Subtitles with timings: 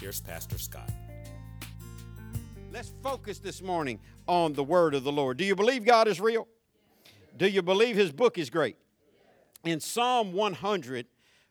[0.00, 0.90] here's Pastor Scott.
[2.72, 5.36] Let's focus this morning on the word of the Lord.
[5.38, 6.46] Do you believe God is real?
[7.36, 8.76] Do you believe his book is great?
[9.64, 11.06] In Psalm 100,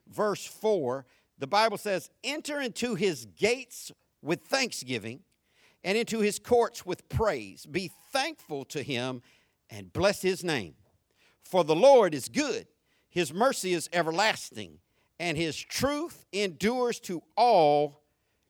[0.08, 1.06] verse 4,
[1.38, 3.92] the Bible says, Enter into his gates
[4.22, 5.22] with thanksgiving
[5.84, 7.66] and into his courts with praise.
[7.66, 9.22] Be thankful to him
[9.70, 10.76] and bless his name.
[11.44, 12.68] For the Lord is good,
[13.10, 14.80] his mercy is everlasting,
[15.20, 17.97] and his truth endures to all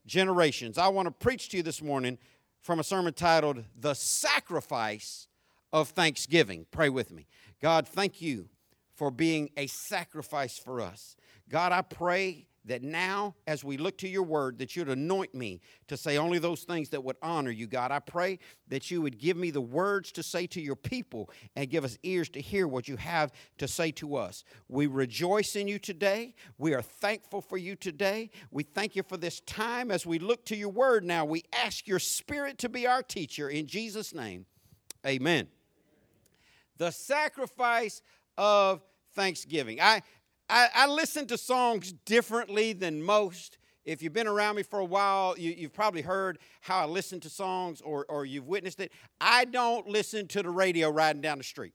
[0.07, 0.77] generations.
[0.77, 2.17] I want to preach to you this morning
[2.61, 5.27] from a sermon titled The Sacrifice
[5.71, 6.65] of Thanksgiving.
[6.71, 7.27] Pray with me.
[7.61, 8.49] God, thank you
[8.95, 11.15] for being a sacrifice for us.
[11.49, 15.59] God, I pray that now, as we look to your word, that you'd anoint me
[15.87, 17.91] to say only those things that would honor you, God.
[17.91, 21.69] I pray that you would give me the words to say to your people and
[21.69, 24.43] give us ears to hear what you have to say to us.
[24.67, 26.35] We rejoice in you today.
[26.57, 28.29] We are thankful for you today.
[28.51, 29.91] We thank you for this time.
[29.91, 33.49] As we look to your word now, we ask your spirit to be our teacher.
[33.49, 34.45] In Jesus' name,
[35.05, 35.47] amen
[36.77, 38.01] the sacrifice
[38.37, 38.81] of
[39.13, 39.81] thanksgiving.
[39.81, 40.03] I,
[40.49, 43.57] I, I listen to songs differently than most.
[43.85, 47.19] If you've been around me for a while, you, you've probably heard how I listen
[47.21, 48.91] to songs or, or you've witnessed it.
[49.19, 51.73] I don't listen to the radio riding down the street.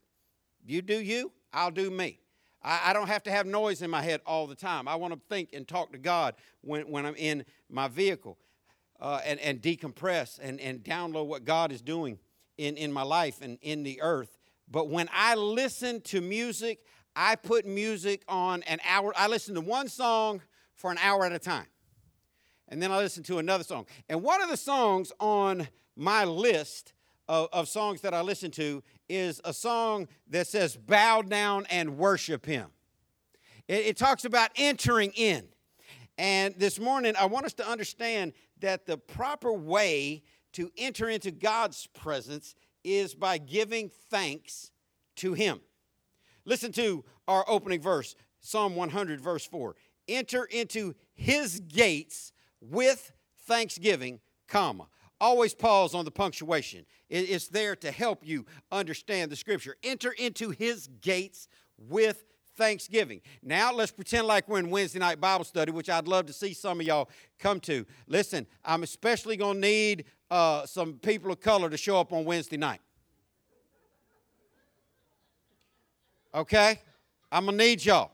[0.64, 2.18] You do you, I'll do me.
[2.62, 4.88] I, I don't have to have noise in my head all the time.
[4.88, 8.38] I want to think and talk to God when, when I'm in my vehicle
[9.00, 12.18] uh, and, and decompress and, and download what God is doing
[12.58, 14.38] in, in my life and in the earth.
[14.70, 16.80] But when I listen to music,
[17.14, 19.12] I put music on an hour.
[19.17, 20.40] I listen to one song
[20.74, 21.67] for an hour at a time.
[22.68, 23.86] And then I listen to another song.
[24.08, 26.95] And one of the songs on my list
[27.28, 31.98] of, of songs that I listen to is a song that says, Bow down and
[31.98, 32.68] worship Him.
[33.68, 35.44] It, it talks about entering in.
[36.18, 41.30] And this morning, I want us to understand that the proper way to enter into
[41.30, 44.70] God's presence is by giving thanks
[45.17, 45.61] to Him.
[46.45, 49.77] Listen to our opening verse, Psalm 100, verse 4.
[50.08, 53.13] Enter into His gates with
[53.47, 54.89] thanksgiving, comma.
[55.20, 56.85] Always pause on the punctuation.
[57.08, 59.77] It's there to help you understand the scripture.
[59.85, 61.47] Enter into His gates
[61.79, 62.25] with
[62.57, 63.20] Thanksgiving.
[63.42, 66.53] Now let's pretend like we're in Wednesday night Bible study, which I'd love to see
[66.53, 67.86] some of y'all come to.
[68.07, 72.24] Listen, I'm especially going to need uh, some people of color to show up on
[72.24, 72.80] Wednesday night.
[76.34, 76.80] Okay?
[77.30, 78.12] I'm going to need y'all.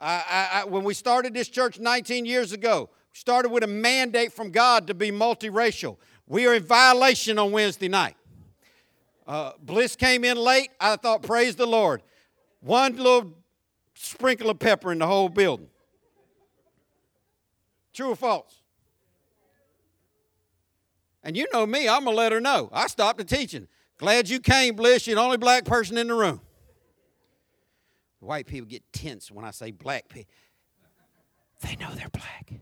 [0.00, 4.32] I, I, I, when we started this church 19 years ago, started with a mandate
[4.32, 5.96] from God to be multiracial.
[6.26, 8.16] We are in violation on Wednesday night.
[9.26, 10.70] Uh, Bliss came in late.
[10.80, 12.02] I thought, praise the Lord.
[12.60, 13.34] One little
[13.94, 15.68] sprinkle of pepper in the whole building.
[17.92, 18.62] True or false?
[21.24, 22.70] And you know me, I'm going to let her know.
[22.72, 23.68] I stopped the teaching.
[23.98, 25.06] Glad you came, Bliss.
[25.06, 26.40] You're the only black person in the room.
[28.28, 30.30] White people get tense when I say black people.
[31.62, 32.52] They know they're black.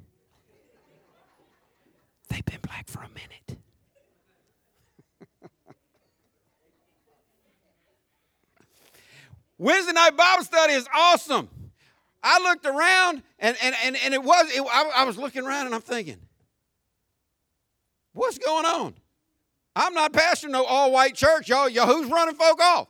[2.28, 3.58] They've been black for a minute.
[9.58, 11.48] Wednesday night Bible study is awesome.
[12.22, 15.66] I looked around and, and, and, and it was, it, I, I was looking around
[15.66, 16.18] and I'm thinking,
[18.12, 18.94] what's going on?
[19.74, 21.48] I'm not pastoring no all white church.
[21.48, 22.86] Y'all, y'all, who's running folk off?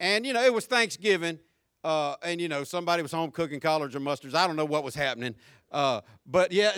[0.00, 1.38] And, you know, it was Thanksgiving.
[1.82, 4.34] Uh, and, you know, somebody was home cooking collards or mustards.
[4.34, 5.34] I don't know what was happening.
[5.74, 6.72] Uh, but yeah,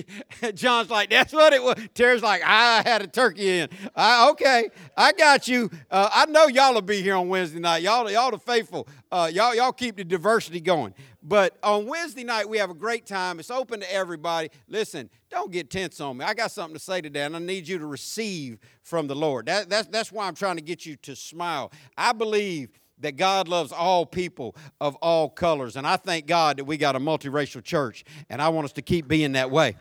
[0.54, 1.74] John's like, that's what it was.
[1.94, 3.68] Terry's like, I had a turkey in.
[3.94, 5.68] I, okay, I got you.
[5.90, 7.82] Uh, I know y'all will be here on Wednesday night.
[7.82, 8.86] Y'all, y'all the faithful.
[9.10, 10.94] Uh, y'all, y'all keep the diversity going.
[11.28, 13.40] But on Wednesday night, we have a great time.
[13.40, 14.48] It's open to everybody.
[14.68, 16.24] Listen, don't get tense on me.
[16.24, 19.46] I got something to say today, and I need you to receive from the Lord.
[19.46, 21.72] That, that's, that's why I'm trying to get you to smile.
[21.98, 22.70] I believe
[23.00, 25.74] that God loves all people of all colors.
[25.74, 28.82] And I thank God that we got a multiracial church, and I want us to
[28.82, 29.74] keep being that way.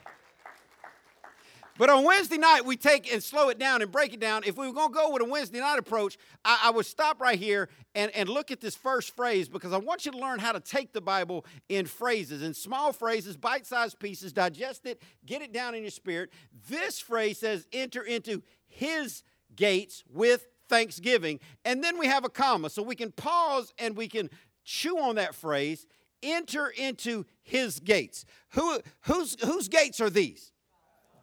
[1.77, 4.43] But on Wednesday night, we take and slow it down and break it down.
[4.45, 7.19] If we were going to go with a Wednesday night approach, I, I, would stop
[7.19, 10.39] right here and, and look at this first phrase because I want you to learn
[10.39, 15.01] how to take the Bible in phrases, in small phrases, bite sized pieces, digest it,
[15.25, 16.31] get it down in your spirit.
[16.69, 19.23] This phrase says, enter into his
[19.53, 21.41] gates with thanksgiving.
[21.65, 22.69] And then we have a comma.
[22.69, 24.29] So we can pause and we can
[24.63, 25.85] chew on that phrase
[26.23, 28.25] enter into his gates.
[28.51, 30.51] Who, whose, whose gates are these?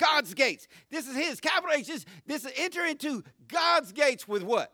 [0.03, 0.67] God's gates.
[0.91, 1.41] This is his.
[1.41, 1.87] Capital H.
[1.87, 4.73] This, this is enter into God's gates with what?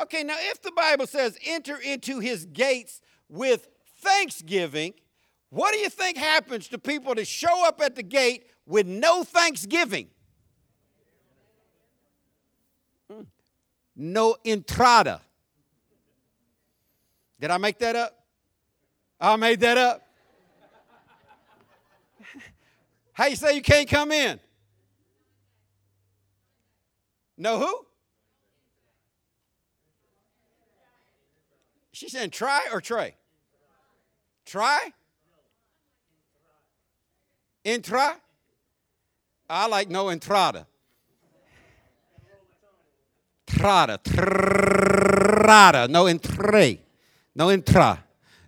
[0.00, 3.68] Okay, now if the Bible says enter into his gates with
[4.00, 4.94] thanksgiving,
[5.50, 9.22] what do you think happens to people that show up at the gate with no
[9.22, 10.08] thanksgiving?
[13.10, 13.22] Hmm.
[13.94, 15.20] No entrada.
[17.40, 18.18] Did I make that up?
[19.20, 20.07] I made that up.
[23.18, 24.38] How you say you can't come in?
[27.36, 27.84] Know who?
[31.90, 33.16] She saying try or tray?
[34.46, 34.92] Try?
[37.64, 38.20] Intra?
[39.50, 40.68] I like no entrada.
[43.48, 43.98] Trada.
[44.00, 45.90] Trada.
[45.90, 46.78] No entre.
[47.34, 47.98] No entra.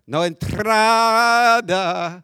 [0.07, 2.23] No entrada.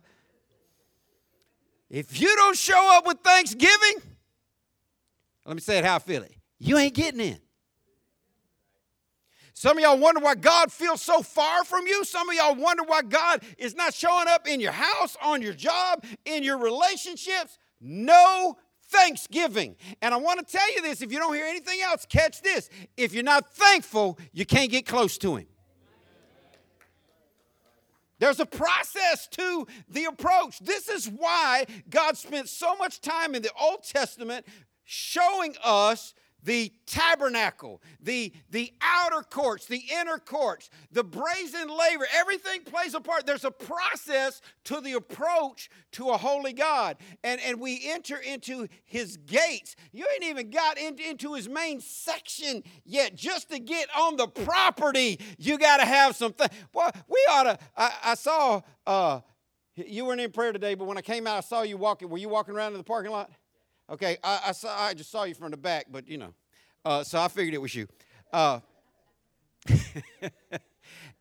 [1.97, 4.03] If you don't show up with thanksgiving,
[5.47, 6.35] let me say it how I feel it.
[6.59, 7.39] You ain't getting in.
[9.55, 12.05] Some of y'all wonder why God feels so far from you.
[12.05, 15.55] Some of y'all wonder why God is not showing up in your house, on your
[15.55, 17.57] job, in your relationships.
[17.81, 18.59] No
[18.89, 19.75] thanksgiving.
[20.03, 22.69] And I want to tell you this if you don't hear anything else, catch this.
[22.99, 25.47] If you're not thankful, you can't get close to Him.
[28.19, 30.59] There's a process to the approach.
[30.61, 34.47] This is why God spent so much time in the Old Testament
[34.85, 42.63] showing us the tabernacle, the, the outer courts, the inner courts, the brazen laver, everything
[42.63, 43.27] plays a part.
[43.27, 46.99] There's a process to the approach to a holy God.
[47.25, 49.75] And, and we enter into his gates.
[49.93, 53.17] You ain't even got in, into his main section yet.
[53.17, 56.49] Just to get on the property, you got to have something.
[56.73, 57.59] Well, we ought to.
[57.77, 59.21] I, I saw, uh,
[59.75, 62.09] you weren't in prayer today, but when I came out, I saw you walking.
[62.09, 63.31] Were you walking around in the parking lot?
[63.89, 66.35] Okay, I, I, saw, I just saw you from the back, but you know.
[66.85, 67.87] Uh, so I figured it was you.
[68.33, 68.61] Uh,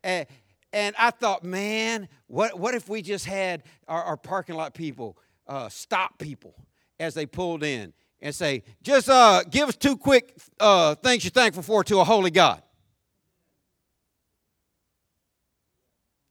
[0.04, 0.28] and,
[0.74, 5.18] and, I thought, man, what, what if we just had our, our parking lot people
[5.48, 6.56] uh, stop people
[7.00, 11.32] as they pulled in and say, just uh, give us two quick uh, things you're
[11.32, 12.62] thankful for to a holy God?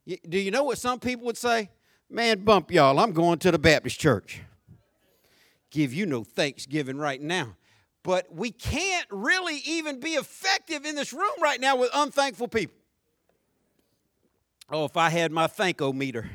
[0.06, 1.70] Do you know what some people would say?
[2.10, 4.42] Man, bump y'all, I'm going to the Baptist church
[5.74, 7.56] give you no thanksgiving right now.
[8.04, 12.76] But we can't really even be effective in this room right now with unthankful people.
[14.70, 16.26] Oh, if I had my thankometer,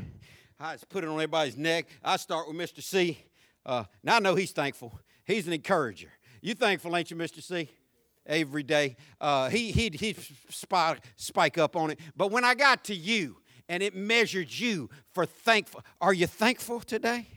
[0.60, 1.88] I just put it on everybody's neck.
[2.04, 2.84] I start with Mr.
[2.84, 3.18] C.
[3.66, 5.00] Uh, now I know he's thankful.
[5.24, 6.10] He's an encourager.
[6.42, 7.42] You thankful, ain't you, Mr.
[7.42, 7.70] C?
[8.26, 8.98] Every day.
[9.22, 10.16] Uh, he he he
[10.50, 12.00] spike, spike up on it.
[12.16, 13.38] But when I got to you
[13.68, 17.28] and it measured you for thankful, are you thankful today?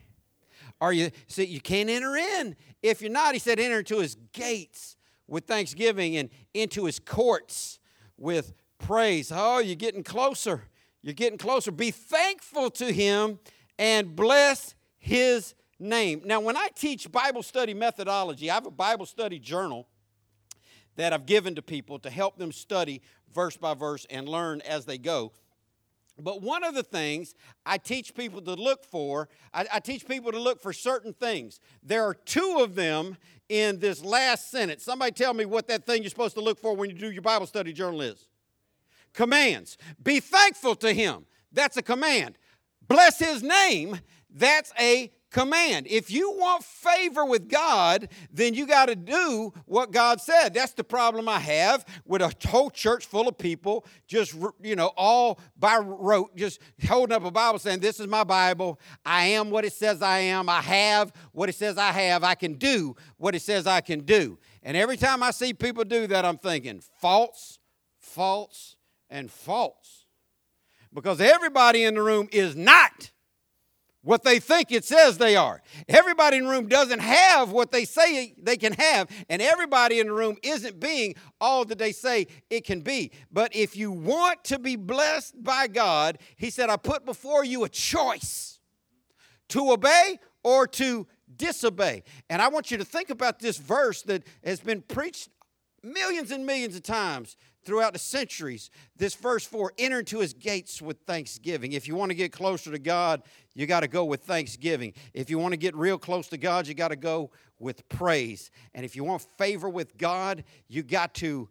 [0.82, 3.34] Are you see you can't enter in if you're not?
[3.34, 4.96] He said, enter into his gates
[5.28, 7.78] with thanksgiving and into his courts
[8.18, 9.30] with praise.
[9.32, 10.64] Oh, you're getting closer.
[11.00, 11.70] You're getting closer.
[11.70, 13.38] Be thankful to him
[13.78, 16.22] and bless his name.
[16.24, 19.86] Now, when I teach Bible study methodology, I have a Bible study journal
[20.96, 24.84] that I've given to people to help them study verse by verse and learn as
[24.84, 25.30] they go.
[26.22, 27.34] But one of the things
[27.66, 31.60] I teach people to look for, I, I, teach people to look for certain things.
[31.82, 33.16] There are two of them
[33.48, 34.84] in this last sentence.
[34.84, 37.22] Somebody tell me what that thing you're supposed to look for when you do your
[37.22, 38.28] Bible study journal is.
[39.12, 39.76] Commands.
[40.02, 41.26] Be thankful to Him.
[41.52, 42.38] That's a command.
[42.86, 43.98] Bless His name.
[44.30, 45.86] That's a command.
[45.88, 50.54] If you want favor with God, then you got to do what God said.
[50.54, 54.92] That's the problem I have with a whole church full of people just, you know,
[54.96, 58.78] all by rote, just holding up a Bible saying, This is my Bible.
[59.04, 60.48] I am what it says I am.
[60.48, 62.22] I have what it says I have.
[62.22, 64.38] I can do what it says I can do.
[64.62, 67.58] And every time I see people do that, I'm thinking, false,
[67.98, 68.76] false,
[69.10, 70.06] and false.
[70.94, 73.10] Because everybody in the room is not
[74.02, 75.62] what they think it says they are.
[75.88, 80.08] Everybody in the room doesn't have what they say they can have, and everybody in
[80.08, 83.12] the room isn't being all that they say it can be.
[83.30, 87.64] But if you want to be blessed by God, He said, I put before you
[87.64, 88.58] a choice
[89.50, 91.06] to obey or to
[91.36, 92.02] disobey.
[92.28, 95.28] And I want you to think about this verse that has been preached
[95.82, 98.70] millions and millions of times throughout the centuries.
[98.96, 101.72] This verse 4 enter into his gates with thanksgiving.
[101.72, 103.22] If you want to get closer to God,
[103.54, 104.94] you got to go with thanksgiving.
[105.14, 108.50] If you want to get real close to God, you got to go with praise.
[108.74, 111.48] And if you want favor with God, you got to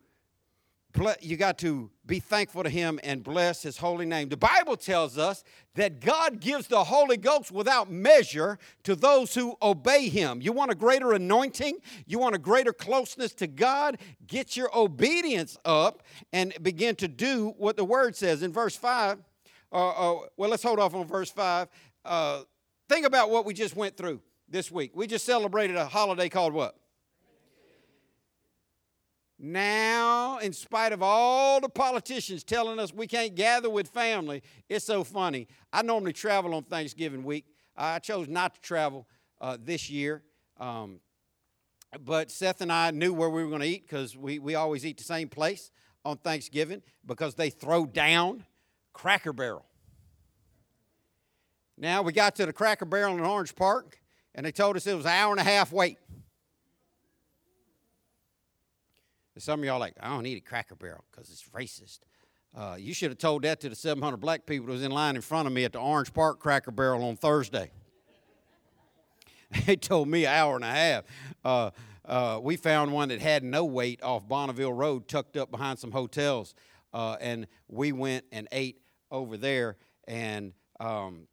[1.22, 4.30] you got to be thankful to him and bless his holy name.
[4.30, 5.44] The Bible tells us
[5.76, 10.42] that God gives the Holy Ghost without measure to those who obey him.
[10.42, 11.78] You want a greater anointing?
[12.06, 14.00] You want a greater closeness to God?
[14.28, 16.04] Get your obedience up
[16.34, 19.20] and begin to do what the word says in verse 5.
[19.74, 21.70] Uh, uh, well, let's hold off on verse 5.
[22.04, 22.42] Uh,
[22.90, 24.92] think about what we just went through this week.
[24.96, 26.76] We just celebrated a holiday called what?
[29.44, 34.86] Now, in spite of all the politicians telling us we can't gather with family, it's
[34.86, 35.48] so funny.
[35.74, 37.46] I normally travel on Thanksgiving week.
[37.76, 39.08] I chose not to travel
[39.40, 40.22] uh, this year.
[40.60, 41.00] Um,
[42.00, 44.86] but Seth and I knew where we were going to eat because we, we always
[44.86, 45.72] eat the same place
[46.06, 48.46] on Thanksgiving because they throw down
[48.94, 49.66] Cracker Barrel.
[51.82, 54.00] Now, we got to the Cracker Barrel in Orange Park,
[54.36, 55.98] and they told us it was an hour and a half wait.
[59.40, 62.02] some of y'all like, I don't need a Cracker Barrel because it's racist.
[62.56, 65.16] Uh, you should have told that to the 700 black people that was in line
[65.16, 67.72] in front of me at the Orange Park Cracker Barrel on Thursday.
[69.66, 71.06] they told me an hour and a half.
[71.44, 71.72] Uh,
[72.06, 75.92] uh, we found one that had no wait off Bonneval Road, tucked up behind some
[75.92, 76.54] hotels,
[76.94, 79.78] uh, and we went and ate over there.
[80.08, 81.28] And um,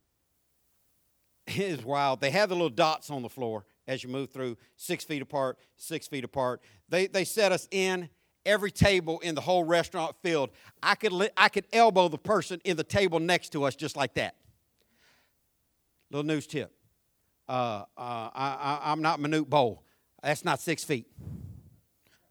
[1.56, 2.20] is wild.
[2.20, 5.58] They have the little dots on the floor, as you move through, six feet apart,
[5.76, 6.62] six feet apart.
[6.88, 8.08] They, they set us in
[8.44, 10.50] every table in the whole restaurant filled.
[10.82, 13.96] I could, li- I could elbow the person in the table next to us just
[13.96, 14.36] like that.
[16.10, 16.72] Little news tip.
[17.48, 19.82] Uh, uh, I, am not Manute Bol.
[20.22, 21.06] That's not six feet.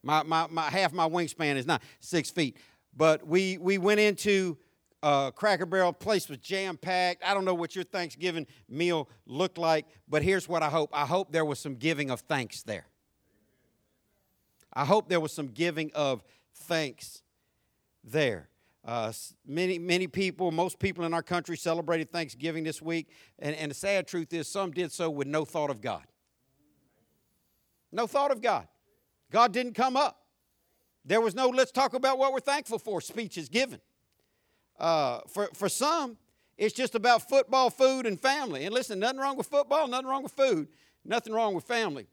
[0.04, 2.58] My, my, my, half my wingspan is not six feet.
[2.96, 4.58] But we, we went into
[5.04, 5.94] uh, Cracker Barrel.
[5.94, 7.24] Place was jam packed.
[7.26, 10.90] I don't know what your Thanksgiving meal looked like, but here's what I hope.
[10.94, 12.88] I hope there was some giving of thanks there.
[14.74, 16.24] I hope there was some giving of
[16.54, 17.24] thanks
[18.04, 18.50] there.
[18.86, 19.12] Uh,
[19.46, 23.76] many, many people, most people in our country celebrated Thanksgiving this week, and, and the
[23.76, 26.04] sad truth is, some did so with no thought of God.
[27.92, 28.68] No thought of God.
[29.30, 30.22] God didn't come up.
[31.04, 33.82] There was no, let's talk about what we're thankful for speeches given.
[34.78, 36.18] Uh, for, for some,
[36.58, 38.66] it's just about football, food, and family.
[38.66, 40.68] And listen, nothing wrong with football, nothing wrong with food,
[41.06, 42.08] nothing wrong with family.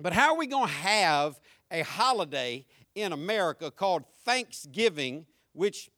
[0.00, 5.90] But how are we going to have a holiday in America called Thanksgiving, which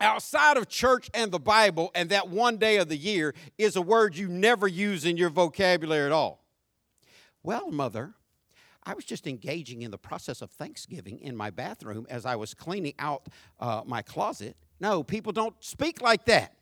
[0.00, 3.82] outside of church and the Bible and that one day of the year is a
[3.82, 6.44] word you never use in your vocabulary at all?
[7.42, 8.14] Well, mother,
[8.84, 12.52] I was just engaging in the process of Thanksgiving in my bathroom as I was
[12.52, 13.28] cleaning out
[13.60, 16.56] uh, my closet no, people don't speak like that.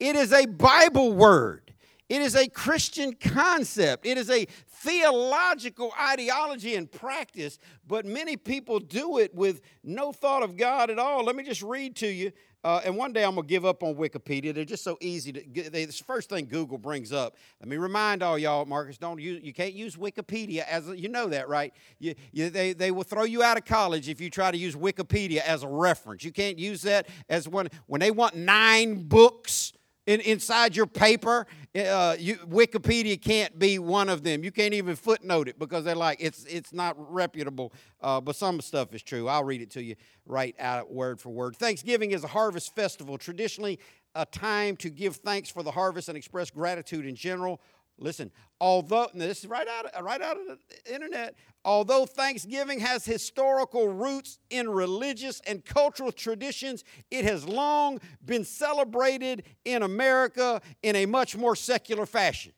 [0.00, 1.72] It is a Bible word.
[2.08, 4.04] It is a Christian concept.
[4.04, 10.42] It is a theological ideology and practice, but many people do it with no thought
[10.42, 11.24] of God at all.
[11.24, 12.32] Let me just read to you.
[12.64, 14.52] Uh, and one day I'm going to give up on Wikipedia.
[14.52, 15.70] They're just so easy to.
[15.70, 17.36] They, it's the first thing Google brings up.
[17.60, 21.08] Let me remind all y'all, Marcus, don't use, you can't use Wikipedia as a, you
[21.08, 21.72] know that, right?
[22.00, 24.74] You, you, they, they will throw you out of college if you try to use
[24.74, 26.24] Wikipedia as a reference.
[26.24, 29.72] You can't use that as when, when they want nine books
[30.08, 31.46] in, inside your paper,
[31.76, 34.42] uh, you, Wikipedia can't be one of them.
[34.42, 37.74] You can't even footnote it because they're like, it's, it's not reputable.
[38.00, 39.28] Uh, but some stuff is true.
[39.28, 41.56] I'll read it to you right out word for word.
[41.56, 43.78] Thanksgiving is a harvest festival, traditionally
[44.14, 47.60] a time to give thanks for the harvest and express gratitude in general.
[47.98, 53.04] Listen, although this is right out of, right out of the internet, although Thanksgiving has
[53.04, 60.94] historical roots in religious and cultural traditions, it has long been celebrated in America in
[60.94, 62.52] a much more secular fashion.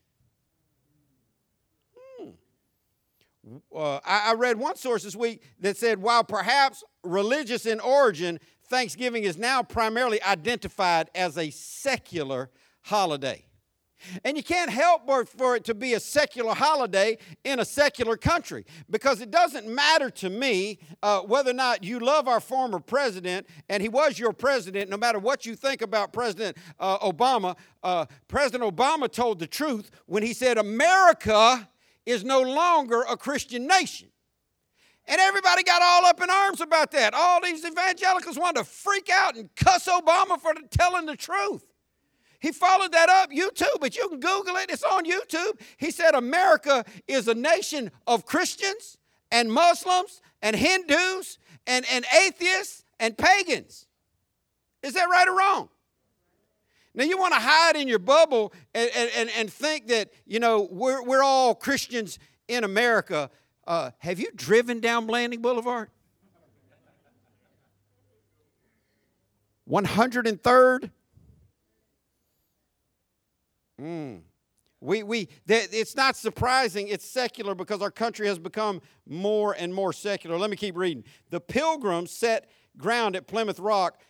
[2.19, 2.29] Hmm.
[3.75, 8.39] Uh, I, I read one source this week that said while perhaps religious in origin,
[8.67, 12.51] Thanksgiving is now primarily identified as a secular
[12.83, 13.43] holiday.
[14.23, 18.17] And you can't help but for it to be a secular holiday in a secular
[18.17, 22.79] country because it doesn't matter to me uh, whether or not you love our former
[22.79, 27.55] president, and he was your president, no matter what you think about President uh, Obama.
[27.83, 31.67] Uh, president Obama told the truth when he said, America
[32.05, 34.09] is no longer a Christian nation.
[35.07, 37.13] And everybody got all up in arms about that.
[37.13, 41.65] All these evangelicals wanted to freak out and cuss Obama for telling the truth.
[42.41, 45.61] He followed that up, YouTube, but you can Google it, it's on YouTube.
[45.77, 48.97] He said America is a nation of Christians
[49.31, 53.85] and Muslims and Hindus and, and atheists and pagans.
[54.81, 55.69] Is that right or wrong?
[56.95, 60.67] Now, you want to hide in your bubble and, and, and think that, you know,
[60.71, 62.17] we're, we're all Christians
[62.47, 63.29] in America.
[63.67, 65.89] Uh, have you driven down Blanding Boulevard?
[69.69, 70.89] 103rd?
[73.81, 74.21] Mm.
[74.79, 79.93] We, we, it's not surprising it's secular because our country has become more and more
[79.93, 80.37] secular.
[80.37, 81.03] Let me keep reading.
[81.29, 84.01] The pilgrims set ground at Plymouth Rock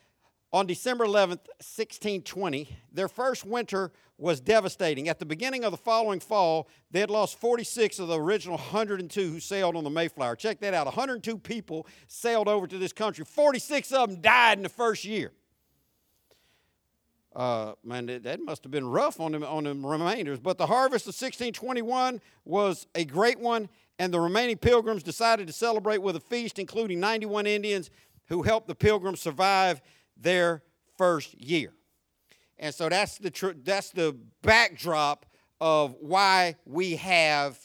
[0.53, 2.69] on December 11th, 1620.
[2.91, 5.09] Their first winter was devastating.
[5.09, 9.29] At the beginning of the following fall, they had lost 46 of the original 102
[9.29, 10.35] who sailed on the Mayflower.
[10.35, 14.63] Check that out 102 people sailed over to this country, 46 of them died in
[14.63, 15.31] the first year.
[17.33, 20.39] Uh, man, that must have been rough on them, on the remainders.
[20.39, 23.69] But the harvest of 1621 was a great one,
[23.99, 27.89] and the remaining pilgrims decided to celebrate with a feast, including 91 Indians
[28.27, 29.81] who helped the pilgrims survive
[30.17, 30.61] their
[30.97, 31.73] first year.
[32.59, 35.25] And so that's the, tr- that's the backdrop
[35.59, 37.57] of why we have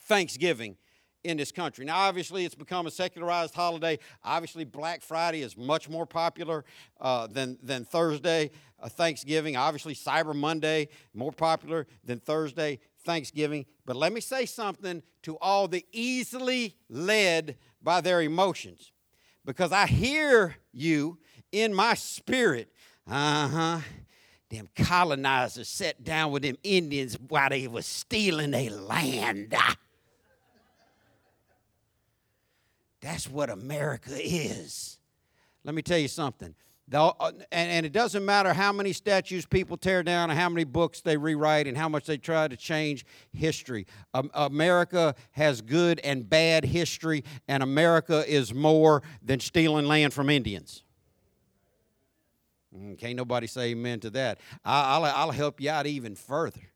[0.00, 0.76] Thanksgiving
[1.24, 1.84] in this country.
[1.84, 3.98] Now, obviously, it's become a secularized holiday.
[4.22, 6.64] Obviously, Black Friday is much more popular
[7.00, 8.50] uh, than, than Thursday,
[8.80, 9.56] uh, Thanksgiving.
[9.56, 13.64] Obviously, Cyber Monday, more popular than Thursday, Thanksgiving.
[13.86, 18.92] But let me say something to all the easily led by their emotions,
[19.44, 21.18] because I hear you
[21.52, 22.70] in my spirit.
[23.06, 23.80] Uh huh.
[24.50, 29.54] Them colonizers sat down with them Indians while they was stealing their land.
[33.04, 34.98] That's what America is.
[35.62, 36.54] Let me tell you something.
[36.90, 41.02] Uh, and, it doesn't matter how many statues people tear down and how many books
[41.02, 43.86] they rewrite and how much they try to change history.
[44.32, 50.82] America has good and bad history, and America is more than stealing land from Indians.
[52.74, 54.40] Mm, can't nobody say amen to that.
[54.64, 56.72] I, will I'll help you out even further.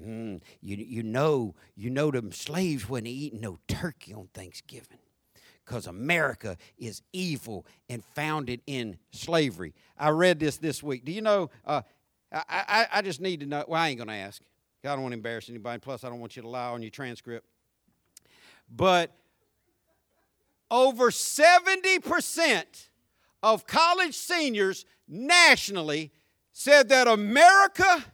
[0.00, 4.98] Mm, you, you know, you know them slaves wasn't eating no turkey on Thanksgiving
[5.66, 9.74] because America is evil and founded in slavery.
[9.98, 11.04] I read this this week.
[11.04, 11.50] Do you know?
[11.64, 11.82] Uh,
[12.32, 13.64] I, I, I just need to know.
[13.66, 14.42] Well, I ain't going to ask.
[14.84, 15.80] I don't want to embarrass anybody.
[15.80, 17.46] Plus, I don't want you to lie on your transcript.
[18.74, 19.12] But
[20.70, 22.88] over 70%
[23.42, 26.12] of college seniors nationally
[26.52, 28.04] said that America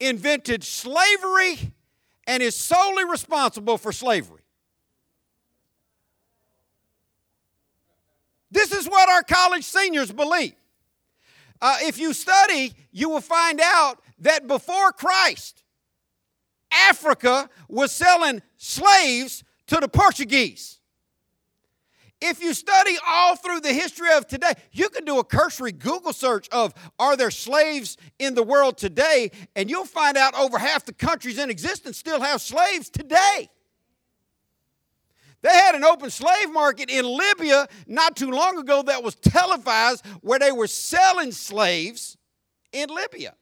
[0.00, 1.72] invented slavery
[2.26, 4.42] and is solely responsible for slavery.
[8.50, 10.54] This is what our college seniors believe.
[11.60, 15.62] Uh, if you study, you will find out that before Christ,
[16.70, 20.80] Africa was selling slaves to the Portuguese.
[22.20, 26.14] If you study all through the history of today, you can do a cursory Google
[26.14, 30.86] search of are there slaves in the world today, and you'll find out over half
[30.86, 33.50] the countries in existence still have slaves today.
[35.42, 40.04] They had an open slave market in Libya not too long ago that was televised
[40.20, 42.16] where they were selling slaves
[42.72, 43.34] in Libya.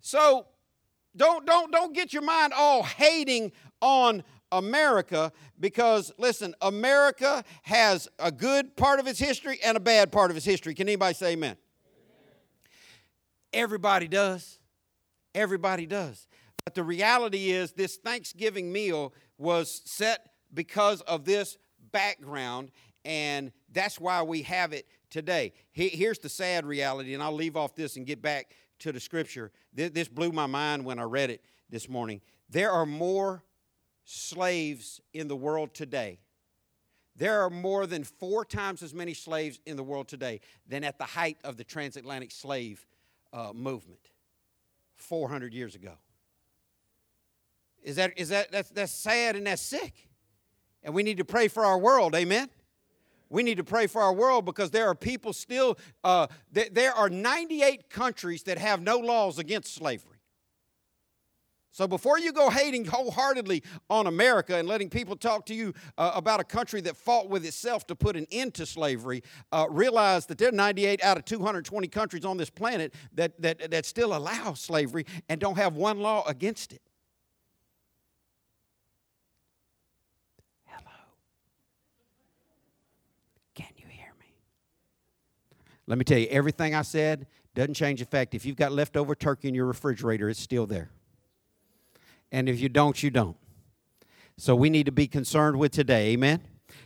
[0.00, 0.46] So
[1.16, 8.30] don't, don't, don't get your mind all hating on America because, listen, America has a
[8.30, 10.74] good part of its history and a bad part of its history.
[10.74, 11.56] Can anybody say amen?
[13.52, 14.58] Everybody does.
[15.34, 16.26] Everybody does.
[16.64, 21.58] But the reality is, this Thanksgiving meal was set because of this
[21.92, 22.70] background,
[23.04, 25.52] and that's why we have it today.
[25.72, 29.52] Here's the sad reality, and I'll leave off this and get back to the scripture.
[29.72, 32.20] This blew my mind when I read it this morning.
[32.50, 33.42] There are more
[34.04, 36.18] slaves in the world today.
[37.14, 40.98] There are more than four times as many slaves in the world today than at
[40.98, 42.86] the height of the transatlantic slave
[43.32, 44.10] uh, movement
[44.96, 45.92] 400 years ago.
[47.82, 50.08] Is that, is that that's, that's sad and that's sick?
[50.82, 52.48] And we need to pray for our world, amen?
[53.28, 56.92] We need to pray for our world because there are people still, uh, th- there
[56.92, 60.12] are 98 countries that have no laws against slavery.
[61.74, 66.12] So before you go hating wholeheartedly on America and letting people talk to you uh,
[66.14, 70.26] about a country that fought with itself to put an end to slavery, uh, realize
[70.26, 74.14] that there are 98 out of 220 countries on this planet that, that, that still
[74.14, 76.82] allow slavery and don't have one law against it.
[85.92, 89.14] Let me tell you, everything I said Doesn't change the fact if you've got leftover
[89.14, 90.88] turkey in your refrigerator, it's still there.
[92.32, 93.36] And if you don't, you don't.
[94.38, 96.12] So we need to be concerned with today.
[96.12, 96.40] Amen.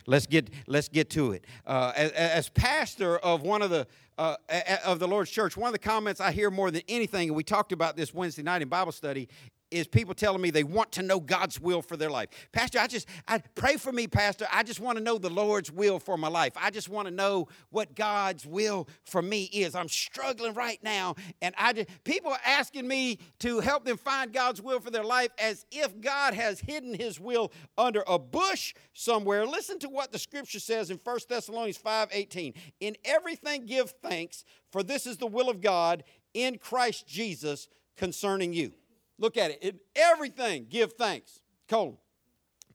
[0.08, 1.44] Let's get let's get to it.
[1.64, 3.86] Uh, as, as, pastor of one of the
[4.18, 4.38] uh,
[4.84, 7.44] of the Lord's church, one of the comments I hear more than anything, and we
[7.44, 9.28] talked about this Wednesday night in Bible study,
[9.70, 12.28] is people telling me they want to know God's will for their life.
[12.52, 14.46] Pastor, I just I pray for me, Pastor.
[14.52, 16.52] I just want to know the Lord's will for my life.
[16.56, 19.74] I just want to know what God's will for me is.
[19.74, 24.32] I'm struggling right now, and I just people are asking me to help them find
[24.32, 28.74] God's will for their life as if God has hidden his will under a bush
[28.92, 29.46] somewhere.
[29.46, 32.54] Listen to what the scripture says in 1 Thessalonians 5:18.
[32.80, 38.52] In everything give thanks, for this is the will of God in Christ Jesus concerning
[38.52, 38.74] you.
[39.18, 39.58] Look at it.
[39.62, 41.40] In everything, give thanks.
[41.68, 41.96] Colon.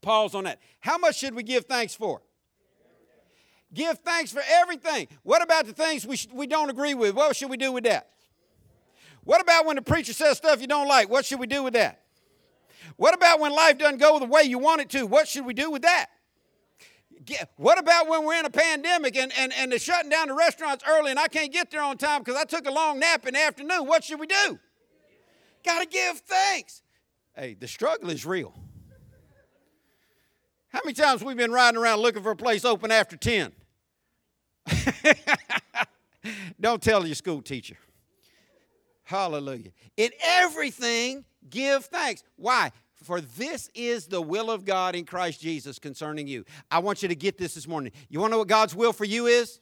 [0.02, 0.60] Pause on that.
[0.80, 2.22] How much should we give thanks for?
[3.74, 5.08] Give thanks for everything.
[5.24, 7.16] What about the things we, sh- we don't agree with?
[7.16, 8.10] What should we do with that?
[9.24, 11.10] What about when the preacher says stuff you don't like?
[11.10, 12.02] What should we do with that?
[12.98, 15.06] What about when life doesn't go the way you want it to?
[15.06, 16.08] What should we do with that?
[17.56, 20.84] what about when we're in a pandemic and, and, and they're shutting down the restaurants
[20.90, 23.36] early and I can't get there on time because I took a long nap in
[23.36, 23.86] the afternoon?
[23.86, 24.60] What should we do?
[25.64, 26.82] Got to give thanks.
[27.36, 28.54] Hey, the struggle is real.
[30.70, 33.52] How many times we've been riding around looking for a place open after 10?
[36.60, 37.78] Don't tell your school teacher.
[39.04, 39.72] Hallelujah.
[39.98, 42.24] In everything, give thanks.
[42.38, 42.72] Why?
[43.04, 46.46] For this is the will of God in Christ Jesus concerning you.
[46.70, 47.92] I want you to get this this morning.
[48.10, 49.60] You want to know what God's will for you is?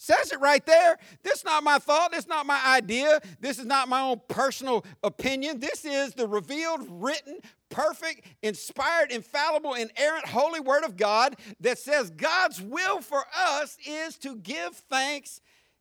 [0.00, 0.96] Says it right there.
[1.24, 2.12] This is not my thought.
[2.12, 3.20] This is not my idea.
[3.40, 5.58] This is not my own personal opinion.
[5.58, 12.10] This is the revealed, written, perfect, inspired, infallible, inerrant, holy word of God that says
[12.10, 15.40] God's will for us is to give thanks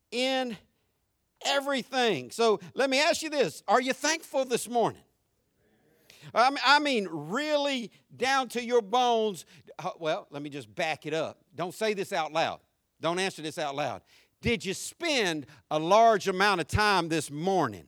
[0.10, 0.58] in
[1.46, 2.32] everything.
[2.32, 5.04] So let me ask you this Are you thankful this morning?
[6.34, 9.46] I mean, really down to your bones.
[10.00, 11.38] Well, let me just back it up.
[11.56, 12.60] Don't say this out loud.
[13.02, 14.02] Don't answer this out loud.
[14.42, 17.88] Did you spend a large amount of time this morning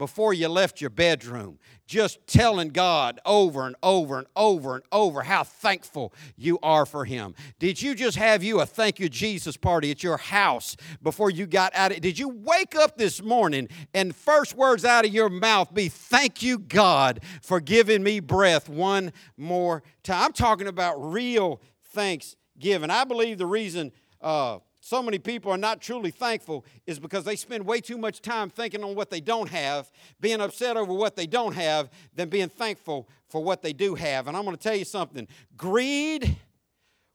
[0.00, 5.22] before you left your bedroom just telling God over and over and over and over
[5.22, 7.34] how thankful you are for Him?
[7.58, 11.46] Did you just have you a thank you Jesus party at your house before you
[11.46, 15.28] got out of Did you wake up this morning and first words out of your
[15.28, 20.24] mouth be thank you God for giving me breath one more time?
[20.24, 21.60] I'm talking about real
[21.92, 22.88] thanksgiving.
[22.88, 27.36] I believe the reason uh, so many people are not truly thankful is because they
[27.36, 31.16] spend way too much time thinking on what they don't have, being upset over what
[31.16, 34.26] they don't have, than being thankful for what they do have.
[34.26, 35.28] And I'm going to tell you something.
[35.56, 36.36] Greed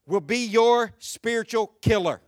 [0.06, 2.22] will be your spiritual killer,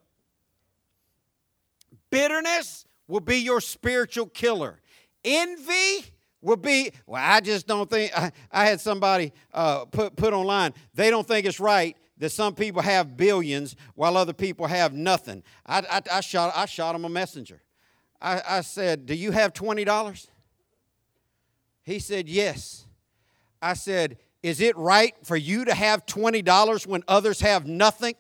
[2.10, 4.82] bitterness will be your spiritual killer,
[5.24, 6.06] envy
[6.42, 10.74] will be well i just don't think i, I had somebody uh, put, put online
[10.94, 15.44] they don't think it's right that some people have billions while other people have nothing.
[15.66, 17.62] I, I, I shot, I shot him a messenger.
[18.22, 20.28] I, I said, Do you have $20?
[21.84, 22.86] He said, Yes.
[23.62, 28.16] I said, Is it right for you to have $20 when others have nothing?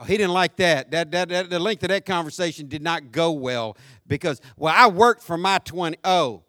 [0.00, 0.92] Oh, he didn't like that.
[0.92, 1.50] That, that, that.
[1.50, 5.58] The length of that conversation did not go well because, well, I worked for my
[5.58, 5.98] 20.
[6.04, 6.44] Oh,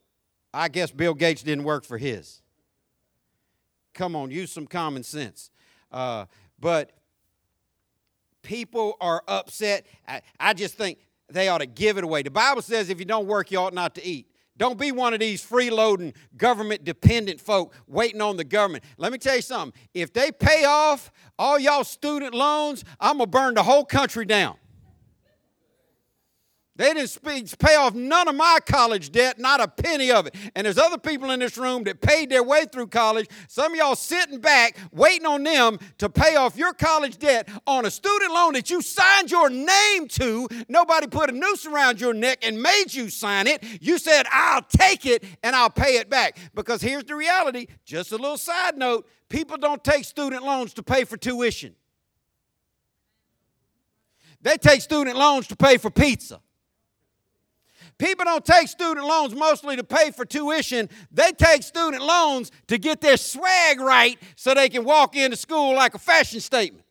[0.54, 2.39] I guess Bill Gates didn't work for his.
[4.00, 5.52] Come on, use some common sense.
[5.92, 6.26] Uh,
[6.58, 6.94] but
[8.44, 9.88] people are upset.
[10.08, 12.24] I, I just think they ought to give it away.
[12.24, 14.32] The Bible says if you don't work, you ought not to eat.
[14.56, 18.86] Don't be one of these freeloading, government dependent folk waiting on the government.
[18.96, 19.78] Let me tell you something.
[19.94, 24.24] If they pay off all y'all student loans, I'm going to burn the whole country
[24.24, 24.56] down.
[26.80, 30.36] They didn't pay off none of my college debt, not a penny of it.
[30.56, 33.28] And there's other people in this room that paid their way through college.
[33.50, 37.86] Some of y'all sitting back waiting on them to pay off your college debt on
[37.86, 40.48] a student loan that you signed your name to.
[40.70, 43.62] Nobody put a noose around your neck and made you sign it.
[43.82, 46.38] You said, I'll take it and I'll pay it back.
[46.56, 50.84] Because here's the reality just a little side note people don't take student loans to
[50.84, 51.76] pay for tuition,
[54.42, 56.40] they take student loans to pay for pizza.
[58.00, 60.90] People don't take student loans mostly to pay for tuition.
[61.12, 65.76] They take student loans to get their swag right so they can walk into school
[65.76, 66.86] like a fashion statement.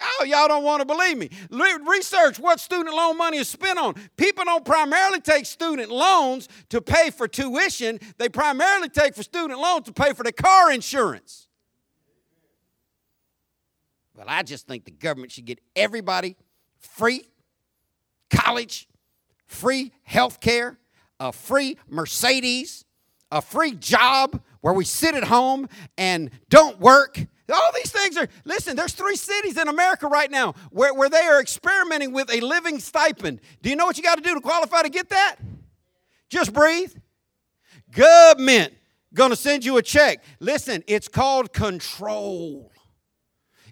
[0.00, 1.30] Oh, y'all don't want to believe me.
[1.50, 3.94] Research what student loan money is spent on.
[4.16, 9.58] People don't primarily take student loans to pay for tuition, they primarily take for student
[9.58, 11.46] loans to pay for their car insurance.
[14.16, 16.34] Well, I just think the government should get everybody
[16.80, 17.22] free
[18.30, 18.88] college,
[19.48, 20.78] free health care,
[21.18, 22.84] a free Mercedes,
[23.32, 27.18] a free job where we sit at home and don't work.
[27.52, 31.22] All these things are, listen, there's three cities in America right now where, where they
[31.22, 33.40] are experimenting with a living stipend.
[33.62, 35.36] Do you know what you got to do to qualify to get that?
[36.28, 36.92] Just breathe.
[37.90, 38.74] Government
[39.14, 40.22] gonna send you a check.
[40.40, 42.70] Listen, it's called control.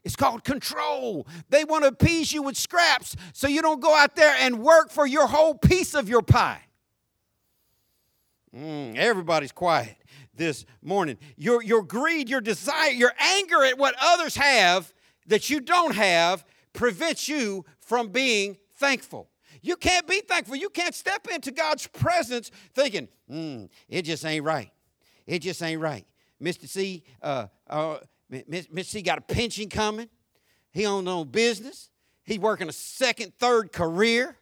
[0.06, 1.26] It's called control.
[1.48, 4.88] They want to appease you with scraps so you don't go out there and work
[4.88, 6.60] for your whole piece of your pie.
[8.56, 9.96] Mm, everybody's quiet
[10.32, 11.18] this morning.
[11.36, 14.94] Your, your greed, your desire, your anger at what others have
[15.26, 19.28] that you don't have prevents you from being thankful.
[19.60, 20.54] You can't be thankful.
[20.54, 24.70] You can't step into God's presence thinking, mm, it just ain't right.
[25.26, 26.06] It just ain't right.
[26.40, 26.68] Mr.
[26.68, 27.96] C, uh, uh,
[28.30, 28.84] Mr.
[28.84, 30.08] C got a pension coming.
[30.72, 31.90] He owns no business.
[32.24, 34.36] He's working a second, third career.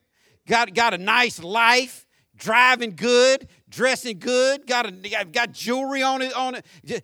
[0.47, 6.33] Got, got a nice life driving good, dressing good, got, a, got jewelry on it.
[6.35, 6.67] On it.
[6.85, 7.03] Just,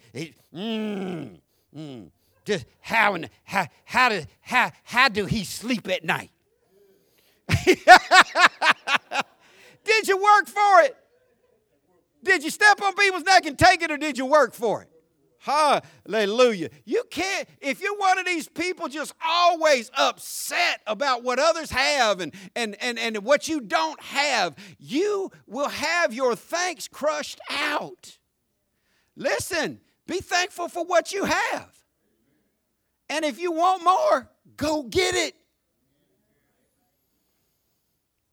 [0.54, 1.38] mm,
[1.76, 2.10] mm,
[2.44, 6.30] just how, and how, how, do, how, how do he sleep at night?
[9.84, 10.96] Did you work for it?
[12.22, 14.89] Did you step on people's neck and take it, or did you work for it?
[15.42, 16.68] Hallelujah.
[16.84, 22.20] You can't, if you're one of these people just always upset about what others have
[22.20, 28.18] and, and, and, and what you don't have, you will have your thanks crushed out.
[29.16, 31.74] Listen, be thankful for what you have.
[33.08, 35.34] And if you want more, go get it.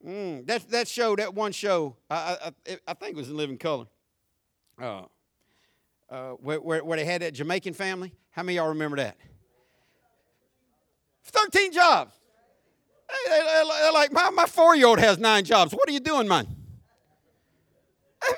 [0.05, 3.57] Mm, that, that show, that one show, I, I, I think it was in Living
[3.57, 3.85] Color.
[4.79, 5.03] Uh,
[6.09, 8.13] uh, where, where, where, they had that Jamaican family.
[8.31, 9.17] How many y'all remember that?
[11.23, 12.13] 13 jobs.
[13.27, 15.73] They, are like, my, my four year old has nine jobs.
[15.73, 16.47] What are you doing, man?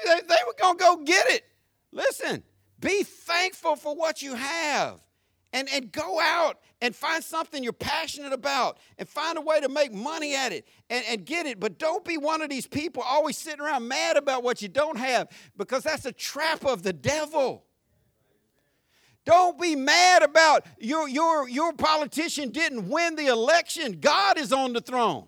[0.05, 1.45] They, they, were going to go get it.
[1.91, 2.43] Listen,
[2.79, 4.99] be thankful for what you have
[5.53, 9.69] and, and go out and find something you're passionate about and find a way to
[9.69, 11.59] make money at it and, and get it.
[11.59, 14.97] But don't be one of these people always sitting around mad about what you don't
[14.97, 17.65] have because that's a trap of the devil.
[19.25, 23.99] Don't be mad about your, your, your politician didn't win the election.
[23.99, 25.27] God is on the throne.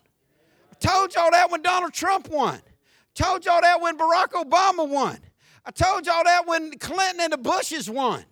[0.72, 2.62] I told y'all that when Donald Trump won.
[3.14, 5.20] Told y'all that when Barack Obama won.
[5.66, 8.26] I told y'all that when Clinton and the Bushes won.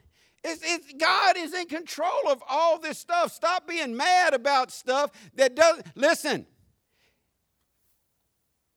[0.44, 3.34] It's, it's, God is in control of all this stuff.
[3.34, 5.86] Stop being mad about stuff that doesn't.
[5.96, 6.46] Listen,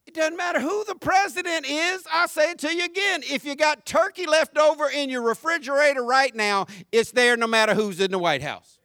[0.05, 2.03] it doesn't matter who the president is.
[2.11, 3.21] I say it to you again.
[3.23, 7.73] If you got turkey left over in your refrigerator right now, it's there no matter
[7.73, 8.79] who's in the White House.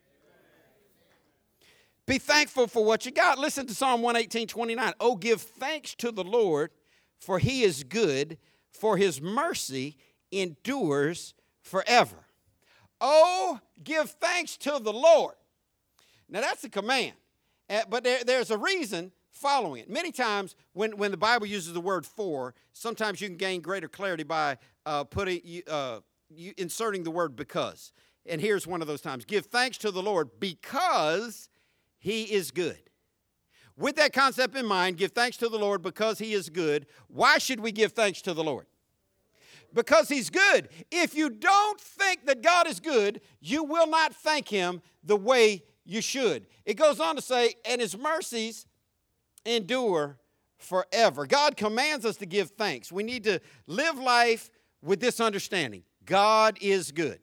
[2.07, 3.39] Be thankful for what you got.
[3.39, 4.95] Listen to Psalm 118 29.
[5.01, 6.71] Oh, give thanks to the Lord,
[7.19, 8.39] for he is good,
[8.71, 9.99] for his mercy
[10.31, 12.28] endures forever.
[13.01, 15.35] Oh, give thanks to the Lord.
[16.29, 17.15] Now, that's a command,
[17.71, 19.91] uh, but there, there's a reason following it.
[19.91, 23.89] Many times, when, when the Bible uses the word for, sometimes you can gain greater
[23.89, 26.01] clarity by uh, putting, uh,
[26.57, 27.93] inserting the word because.
[28.27, 31.49] And here's one of those times Give thanks to the Lord because
[31.99, 32.79] he is good.
[33.77, 36.87] With that concept in mind, give thanks to the Lord because he is good.
[37.07, 38.67] Why should we give thanks to the Lord?
[39.79, 40.69] Because he's good.
[40.91, 45.63] If you don't think that God is good, you will not thank him the way
[45.85, 46.49] you should.
[46.65, 48.67] It goes on to say, and his mercies
[49.47, 50.19] endure
[50.59, 51.27] forever.
[51.27, 52.91] God commands us to give thanks.
[52.91, 53.39] We need to
[53.69, 54.51] live life
[54.83, 57.21] with this understanding God is good.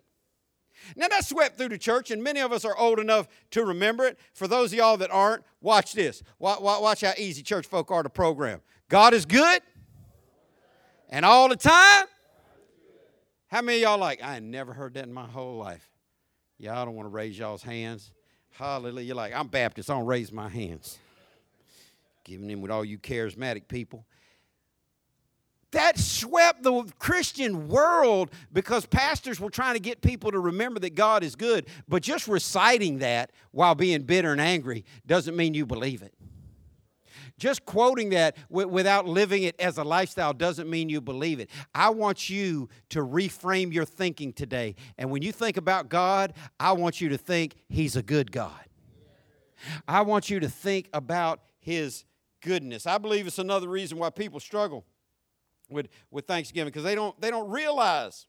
[0.96, 4.06] Now that swept through the church, and many of us are old enough to remember
[4.06, 4.18] it.
[4.34, 6.24] For those of y'all that aren't, watch this.
[6.40, 8.62] Watch how easy church folk are to program.
[8.88, 9.62] God is good,
[11.10, 12.06] and all the time,
[13.56, 15.90] how many y'all like, I never heard that in my whole life?
[16.58, 18.12] Y'all don't want to raise y'all's hands.
[18.52, 19.08] Hallelujah.
[19.08, 21.00] You're like, I'm Baptist, I don't raise my hands.
[22.26, 24.06] Giving in with all you charismatic people.
[25.72, 30.94] That swept the Christian world because pastors were trying to get people to remember that
[30.96, 31.68] God is good.
[31.88, 36.14] But just reciting that while being bitter and angry doesn't mean you believe it.
[37.38, 41.50] Just quoting that w- without living it as a lifestyle doesn't mean you believe it.
[41.74, 44.76] I want you to reframe your thinking today.
[44.98, 48.54] And when you think about God, I want you to think He's a good God.
[49.88, 52.06] I want you to think about His
[52.42, 52.86] goodness.
[52.88, 54.86] I believe it's another reason why people struggle
[55.70, 58.28] with, with Thanksgiving because they don't, they don't realize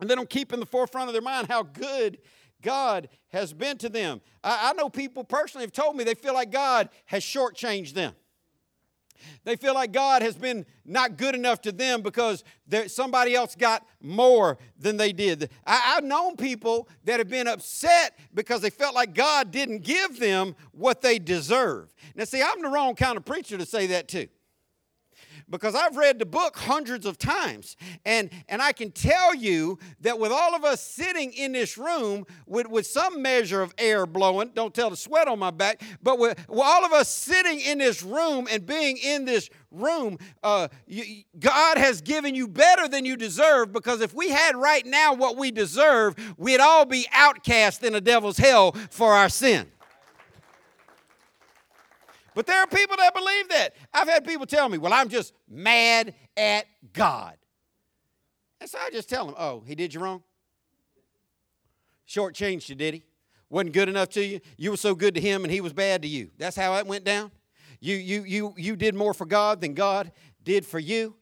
[0.00, 2.18] and they don't keep in the forefront of their mind how good
[2.62, 4.20] God has been to them.
[4.42, 8.14] I, I know people personally have told me they feel like God has shortchanged them.
[9.44, 12.44] They feel like God has been not good enough to them because
[12.86, 15.50] somebody else got more than they did.
[15.66, 20.18] I, have known people that have been upset because they felt like God didn't give
[20.18, 21.92] them what they deserve.
[22.14, 24.28] Now, see, I'm the wrong kind of preacher to say that too
[25.52, 27.76] because I've read the book hundreds of times.
[28.04, 32.26] And, and I can tell you that with all of us sitting in this room
[32.46, 36.18] with, with some measure of air blowing, don't tell the sweat on my back, but
[36.18, 40.68] with, with all of us sitting in this room and being in this room, uh,
[40.86, 45.12] you, God has given you better than you deserve because if we had right now
[45.12, 49.70] what we deserve, we'd all be outcast in a devil's hell for our sin.
[52.34, 53.74] But there are people that believe that.
[53.92, 57.36] I've had people tell me, well, I'm just mad at God.
[58.60, 60.22] And so I just tell them, oh, he did you wrong?
[62.08, 63.02] Shortchanged you, did he?
[63.50, 64.40] Wasn't good enough to you?
[64.56, 66.30] You were so good to him and he was bad to you.
[66.38, 67.30] That's how it went down?
[67.80, 71.16] You, you, you, you did more for God than God did for you?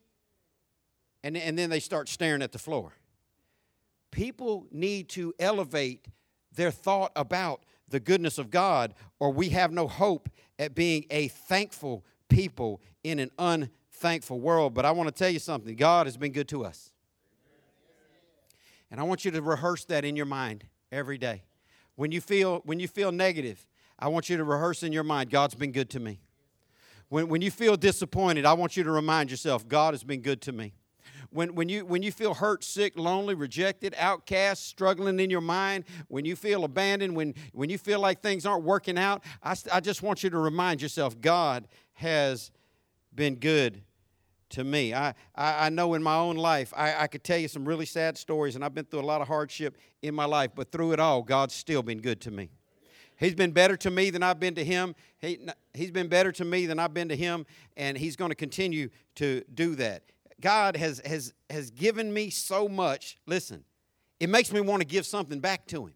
[1.24, 2.92] And, and then they start staring at the floor.
[4.10, 6.06] People need to elevate
[6.54, 11.28] their thought about the goodness of God, or we have no hope at being a
[11.28, 14.74] thankful people in an unthankful world.
[14.74, 16.92] But I want to tell you something God has been good to us.
[18.90, 21.44] And I want you to rehearse that in your mind every day.
[21.94, 23.66] When you feel, when you feel negative,
[23.98, 26.20] I want you to rehearse in your mind God's been good to me.
[27.08, 30.40] When, when you feel disappointed, I want you to remind yourself God has been good
[30.42, 30.74] to me
[31.30, 35.84] when, when, you, when you feel hurt, sick, lonely, rejected, outcast, struggling in your mind,
[36.08, 39.80] when you feel abandoned, when, when you feel like things aren't working out, I, I
[39.80, 42.50] just want you to remind yourself God has
[43.14, 43.82] been good
[44.50, 44.92] to me.
[44.94, 47.86] I, I, I, know in my own life, I, I could tell you some really
[47.86, 50.92] sad stories, and I've been through a lot of hardship in my life, but through
[50.92, 52.50] it all, God's still been good to me.
[53.16, 54.94] He's been better to me than I've been to him.
[55.18, 55.38] He,
[55.74, 57.44] he's been better to me than I've been to him,
[57.76, 60.02] and he's going to continue to do that.
[60.40, 63.18] God has, has, has given me so much.
[63.26, 63.64] Listen,
[64.18, 65.94] it makes me want to give something back to Him.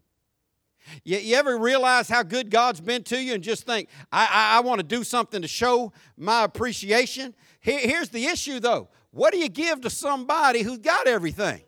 [1.03, 4.57] You, you ever realize how good God's been to you and just think, I, I,
[4.57, 7.33] I want to do something to show my appreciation?
[7.59, 8.89] Here, here's the issue, though.
[9.11, 11.61] What do you give to somebody who's got everything?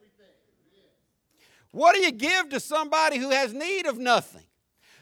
[1.72, 4.44] What do you give to somebody who has need of nothing?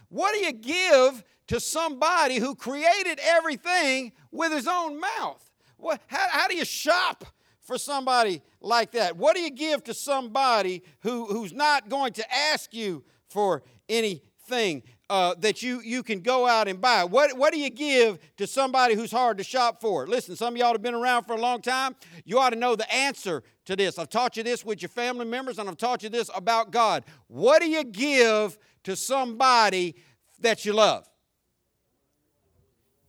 [0.09, 5.41] What do you give to somebody who created everything with his own mouth?
[5.77, 7.25] What, how, how do you shop
[7.65, 9.17] for somebody like that?
[9.17, 14.83] What do you give to somebody who, who's not going to ask you for anything
[15.09, 17.03] uh, that you, you can go out and buy?
[17.03, 20.07] What, what do you give to somebody who's hard to shop for?
[20.07, 21.95] Listen, some of y'all have been around for a long time.
[22.23, 23.97] You ought to know the answer to this.
[23.97, 27.03] I've taught you this with your family members, and I've taught you this about God.
[27.27, 29.95] What do you give to somebody
[30.39, 31.09] that you love?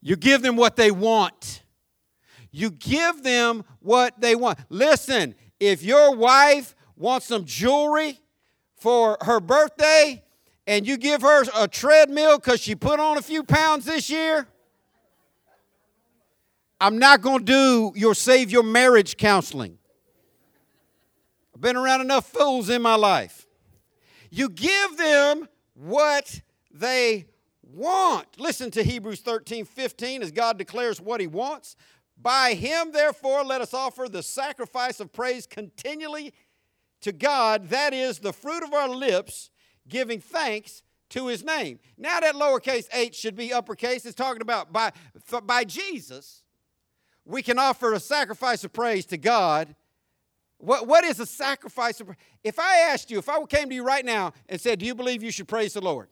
[0.00, 1.62] You give them what they want.
[2.56, 4.58] You give them what they want.
[4.70, 8.18] Listen, if your wife wants some jewelry
[8.76, 10.24] for her birthday
[10.66, 14.48] and you give her a treadmill because she put on a few pounds this year,
[16.80, 19.76] I'm not going to do your save your marriage counseling.
[21.54, 23.46] I've been around enough fools in my life.
[24.30, 26.40] You give them what
[26.70, 27.26] they
[27.76, 28.26] want.
[28.38, 31.76] Listen to Hebrews 13 15 as God declares what He wants.
[32.26, 36.34] By him, therefore, let us offer the sacrifice of praise continually
[37.02, 39.48] to God, that is the fruit of our lips,
[39.86, 41.78] giving thanks to his name.
[41.96, 44.04] Now, that lowercase h should be uppercase.
[44.04, 44.90] It's talking about by,
[45.44, 46.42] by Jesus,
[47.24, 49.76] we can offer a sacrifice of praise to God.
[50.58, 52.10] What, what is a sacrifice of
[52.42, 54.96] If I asked you, if I came to you right now and said, Do you
[54.96, 56.08] believe you should praise the Lord?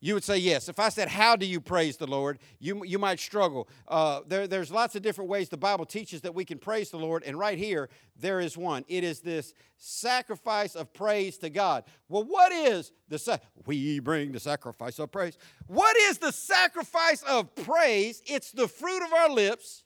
[0.00, 0.68] You would say yes.
[0.68, 2.38] If I said, How do you praise the Lord?
[2.58, 3.68] you, you might struggle.
[3.88, 6.98] Uh, there, there's lots of different ways the Bible teaches that we can praise the
[6.98, 8.84] Lord, and right here, there is one.
[8.88, 11.84] It is this sacrifice of praise to God.
[12.08, 15.38] Well, what is the we bring the sacrifice of praise?
[15.66, 18.22] What is the sacrifice of praise?
[18.26, 19.84] It's the fruit of our lips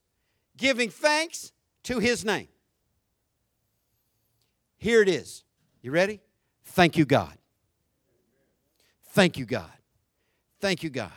[0.57, 1.53] giving thanks
[1.85, 2.49] to His name.
[4.77, 5.45] Here it is.
[5.83, 6.21] You ready?
[6.65, 7.37] Thank you, God.
[9.13, 9.71] Thank you, God.
[10.61, 11.13] Thank you, God.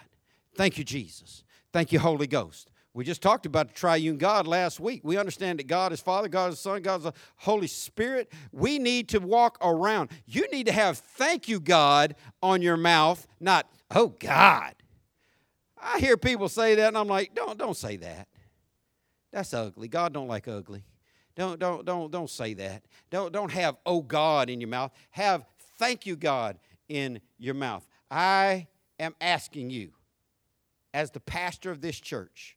[0.55, 1.43] Thank you, Jesus.
[1.71, 2.69] Thank you, Holy Ghost.
[2.93, 5.01] We just talked about the triune God last week.
[5.03, 8.31] We understand that God is Father, God is Son, God is the Holy Spirit.
[8.51, 10.11] We need to walk around.
[10.27, 14.75] You need to have thank you, God, on your mouth, not, oh, God.
[15.81, 18.27] I hear people say that, and I'm like, don't, don't say that.
[19.31, 19.87] That's ugly.
[19.87, 20.85] God don't like ugly.
[21.35, 22.83] Don't, don't, don't, don't say that.
[23.09, 24.91] Don't, don't have, oh, God, in your mouth.
[25.09, 25.45] Have
[25.79, 27.85] thank you, God, in your mouth.
[28.11, 28.67] I
[28.99, 29.91] am asking you,
[30.93, 32.55] as the pastor of this church,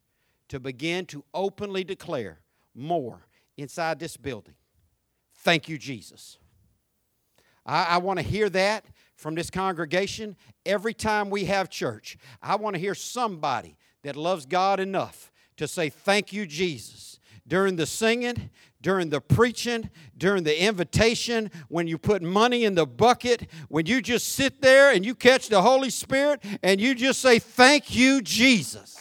[0.49, 2.41] to begin to openly declare
[2.75, 3.27] more
[3.57, 4.55] inside this building.
[5.37, 6.39] Thank you, Jesus.
[7.65, 8.85] I, I want to hear that
[9.17, 12.17] from this congregation every time we have church.
[12.43, 17.16] I want to hear somebody that loves God enough to say, Thank you, Jesus.
[17.49, 18.51] During the singing,
[18.83, 24.03] during the preaching, during the invitation, when you put money in the bucket, when you
[24.03, 28.21] just sit there and you catch the Holy Spirit and you just say, Thank you,
[28.23, 28.97] Jesus.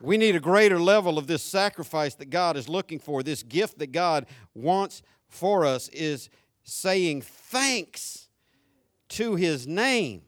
[0.00, 3.22] We need a greater level of this sacrifice that God is looking for.
[3.22, 6.28] This gift that God wants for us is
[6.64, 8.28] saying thanks
[9.10, 10.22] to His name.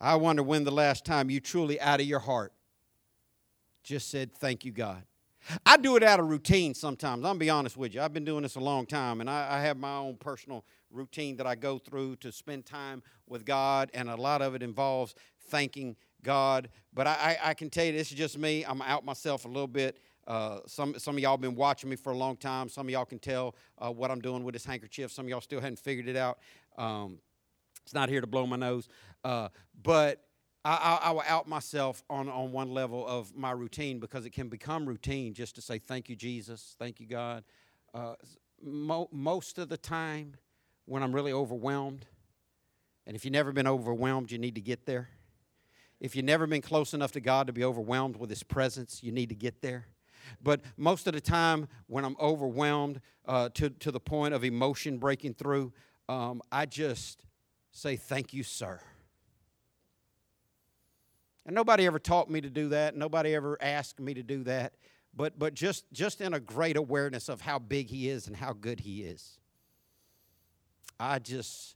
[0.00, 2.54] I wonder when the last time you truly, out of your heart,
[3.90, 5.02] just said, Thank you, God.
[5.66, 7.24] I do it out of routine sometimes.
[7.24, 8.02] I'm be honest with you.
[8.02, 11.36] I've been doing this a long time, and I, I, have my own personal routine
[11.38, 15.14] that I go through to spend time with God, and a lot of it involves
[15.48, 16.68] thanking God.
[16.92, 18.64] But I, I, I can tell you, this is just me.
[18.64, 19.98] I'm out myself a little bit.
[20.26, 22.68] Uh, some, some of y'all been watching me for a long time.
[22.68, 25.10] Some of y'all can tell uh, what I'm doing with this handkerchief.
[25.10, 26.38] Some of y'all still hadn't figured it out.
[26.76, 27.18] Um,
[27.82, 28.88] it's not here to blow my nose.
[29.24, 29.48] Uh,
[29.82, 30.22] but
[30.64, 34.30] I, I, I, will out myself on, on one level of my routine because it
[34.30, 36.76] can become routine just to say, Thank you, Jesus.
[36.78, 37.44] Thank you, God.
[37.94, 38.14] Uh,
[38.62, 40.34] mo- most of the time,
[40.84, 42.04] when I'm really overwhelmed,
[43.06, 45.08] and if you've never been overwhelmed, you need to get there.
[45.98, 49.12] If you've never been close enough to God to be overwhelmed with His presence, you
[49.12, 49.86] need to get there.
[50.42, 54.98] But most of the time, when I'm overwhelmed uh, to, to the point of emotion
[54.98, 55.72] breaking through,
[56.08, 57.24] um, I just
[57.72, 58.80] say, Thank you, sir.
[61.50, 62.96] And nobody ever taught me to do that.
[62.96, 64.74] Nobody ever asked me to do that.
[65.16, 68.52] But, but just, just in a great awareness of how big He is and how
[68.52, 69.40] good He is.
[71.00, 71.74] I just,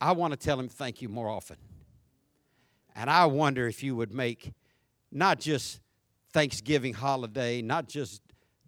[0.00, 1.56] I want to tell Him thank you more often.
[2.94, 4.52] And I wonder if you would make
[5.10, 5.80] not just
[6.32, 8.22] Thanksgiving holiday, not just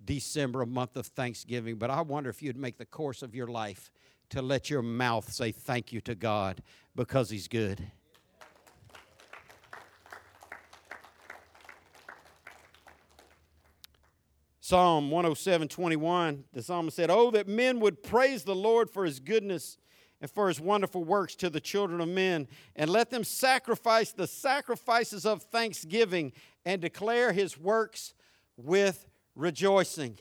[0.05, 3.47] December, a month of Thanksgiving, but I wonder if you'd make the course of your
[3.47, 3.93] life
[4.30, 6.64] to let your mouth say thank you to God
[6.97, 7.93] because He's good.
[14.72, 19.20] Psalm 107 21, the psalmist said, Oh, that men would praise the Lord for his
[19.20, 19.76] goodness
[20.22, 24.26] and for his wonderful works to the children of men, and let them sacrifice the
[24.26, 26.32] sacrifices of thanksgiving
[26.64, 28.14] and declare his works
[28.56, 30.18] with rejoicing.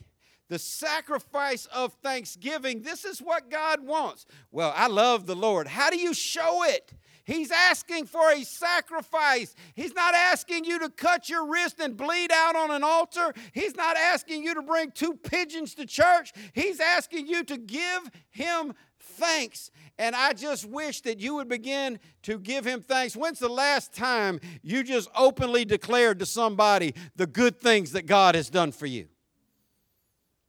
[0.50, 4.26] The sacrifice of thanksgiving, this is what God wants.
[4.52, 5.66] Well, I love the Lord.
[5.66, 6.92] How do you show it?
[7.24, 9.56] He's asking for a sacrifice.
[9.76, 13.34] He's not asking you to cut your wrist and bleed out on an altar.
[13.54, 16.34] He's not asking you to bring two pigeons to church.
[16.54, 19.72] He's asking you to give him thanks.
[19.98, 23.16] And I just wish that you would begin to give him thanks.
[23.16, 28.36] When's the last time you just openly declared to somebody the good things that God
[28.36, 29.08] has done for you?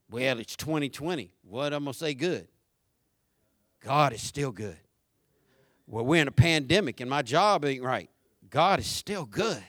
[0.09, 1.31] Well, it's 2020.
[1.43, 2.47] What I'm going to say good?
[3.83, 4.77] God is still good.
[5.93, 8.09] Well, we're in a pandemic and my job ain't right.
[8.49, 9.63] God is still good.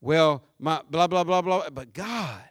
[0.00, 1.70] Well, my blah, blah, blah, blah.
[1.70, 2.42] But God,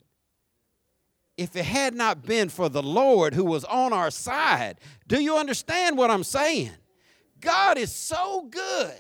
[1.36, 5.36] if it had not been for the Lord who was on our side, do you
[5.36, 6.72] understand what I'm saying?
[7.42, 8.96] God is so good.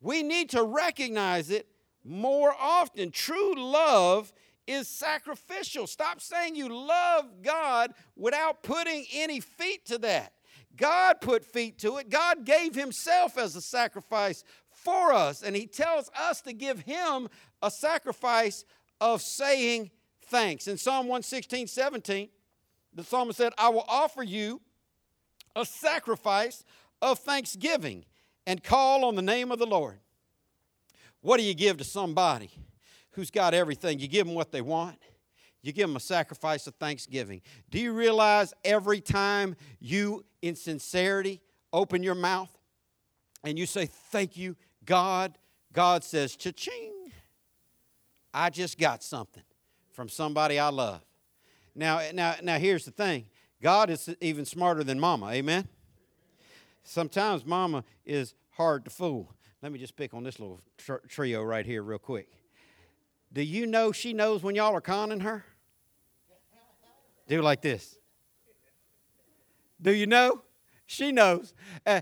[0.00, 1.68] We need to recognize it
[2.02, 3.12] more often.
[3.12, 4.32] True love
[4.66, 5.86] is sacrificial.
[5.86, 10.32] Stop saying you love God without putting any feet to that.
[10.76, 12.08] God put feet to it.
[12.08, 17.28] God gave Himself as a sacrifice for us, and He tells us to give Him
[17.62, 18.64] a sacrifice
[19.00, 19.90] of saying
[20.26, 20.68] thanks.
[20.68, 22.28] In Psalm 116, 17,
[22.94, 24.60] the psalmist said, I will offer you
[25.54, 26.64] a sacrifice
[27.02, 28.04] of thanksgiving
[28.46, 29.98] and call on the name of the Lord.
[31.20, 32.50] What do you give to somebody
[33.12, 33.98] who's got everything?
[33.98, 34.98] You give them what they want.
[35.62, 37.42] You give them a sacrifice of thanksgiving.
[37.70, 41.40] Do you realize every time you, in sincerity,
[41.72, 42.50] open your mouth
[43.44, 45.36] and you say, Thank you, God,
[45.72, 46.92] God says, Cha ching,
[48.32, 49.42] I just got something
[49.92, 51.02] from somebody I love.
[51.74, 53.26] Now, now, now here's the thing
[53.60, 55.68] God is even smarter than mama, amen?
[56.82, 59.34] Sometimes mama is hard to fool.
[59.62, 62.28] Let me just pick on this little tr- trio right here, real quick.
[63.32, 65.44] Do you know she knows when y'all are conning her?
[67.30, 67.96] Do like this.
[69.80, 70.42] Do you know?
[70.84, 71.54] She knows.
[71.86, 72.00] Uh,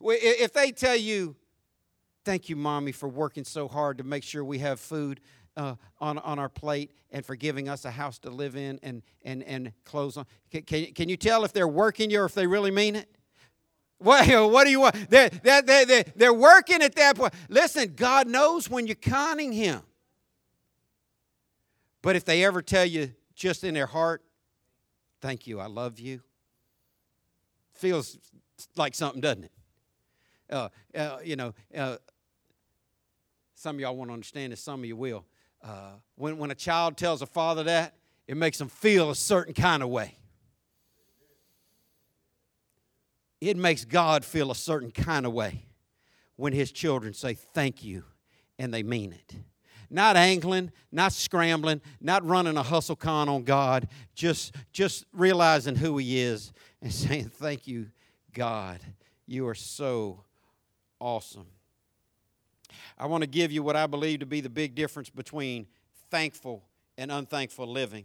[0.00, 1.36] if they tell you,
[2.24, 5.20] thank you, mommy, for working so hard to make sure we have food
[5.54, 9.02] uh, on, on our plate and for giving us a house to live in and,
[9.22, 12.32] and, and clothes on, can, can, can you tell if they're working you or if
[12.32, 13.14] they really mean it?
[13.98, 15.10] Well, what do you want?
[15.10, 17.34] They're, they're, they're, they're working at that point.
[17.50, 19.82] Listen, God knows when you're conning Him.
[22.00, 24.22] But if they ever tell you just in their heart,
[25.20, 26.20] thank you, I love you,
[27.74, 28.18] feels
[28.76, 29.52] like something, doesn't it?
[30.50, 31.96] Uh, uh, you know, uh,
[33.54, 35.24] some of y'all won't understand this, some of you will.
[35.62, 37.94] Uh, when, when a child tells a father that,
[38.26, 40.16] it makes them feel a certain kind of way.
[43.40, 45.64] It makes God feel a certain kind of way
[46.36, 48.04] when his children say thank you
[48.58, 49.34] and they mean it.
[49.90, 55.98] Not angling, not scrambling, not running a hustle con on God, just, just realizing who
[55.98, 57.88] he is and saying, Thank you,
[58.32, 58.80] God.
[59.26, 60.24] You are so
[60.98, 61.46] awesome.
[62.98, 65.66] I want to give you what I believe to be the big difference between
[66.10, 66.64] thankful
[66.98, 68.04] and unthankful living.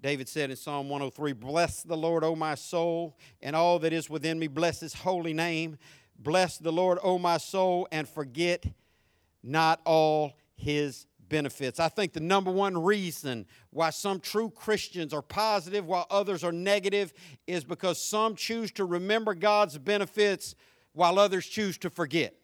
[0.00, 4.08] David said in Psalm 103 Bless the Lord, O my soul, and all that is
[4.08, 4.46] within me.
[4.46, 5.78] Bless his holy name.
[6.18, 8.64] Bless the Lord, O my soul, and forget
[9.42, 11.80] not all his benefits.
[11.80, 16.52] I think the number one reason why some true Christians are positive while others are
[16.52, 17.12] negative
[17.46, 20.54] is because some choose to remember God's benefits
[20.92, 22.34] while others choose to forget.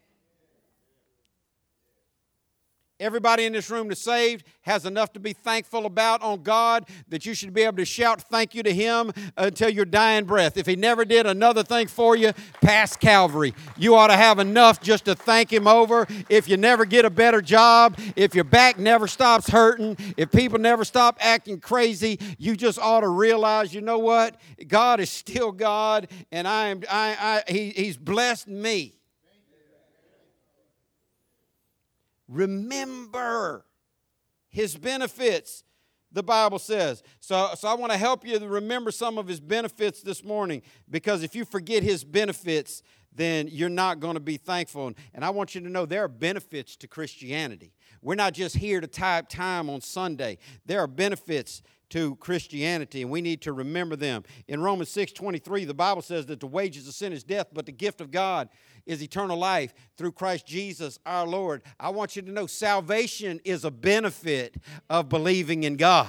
[3.04, 7.26] Everybody in this room that's saved has enough to be thankful about on God that
[7.26, 10.56] you should be able to shout thank you to Him until your dying breath.
[10.56, 12.32] If He never did another thing for you
[12.62, 16.06] past Calvary, you ought to have enough just to thank Him over.
[16.30, 20.58] If you never get a better job, if your back never stops hurting, if people
[20.58, 24.40] never stop acting crazy, you just ought to realize, you know what?
[24.66, 26.80] God is still God, and I am.
[26.90, 28.94] I, I he, He's blessed me.
[32.28, 33.66] Remember
[34.48, 35.64] his benefits,
[36.12, 37.02] the Bible says.
[37.20, 40.62] So, so I want to help you to remember some of his benefits this morning
[40.88, 42.82] because if you forget his benefits,
[43.14, 44.92] then you're not going to be thankful.
[45.12, 47.72] And I want you to know there are benefits to Christianity.
[48.02, 51.62] We're not just here to type time on Sunday, there are benefits
[51.94, 54.24] to Christianity, and we need to remember them.
[54.48, 57.66] In Romans 6 23, the Bible says that the wages of sin is death, but
[57.66, 58.48] the gift of God
[58.84, 61.62] is eternal life through Christ Jesus our Lord.
[61.78, 64.56] I want you to know salvation is a benefit
[64.90, 66.08] of believing in God.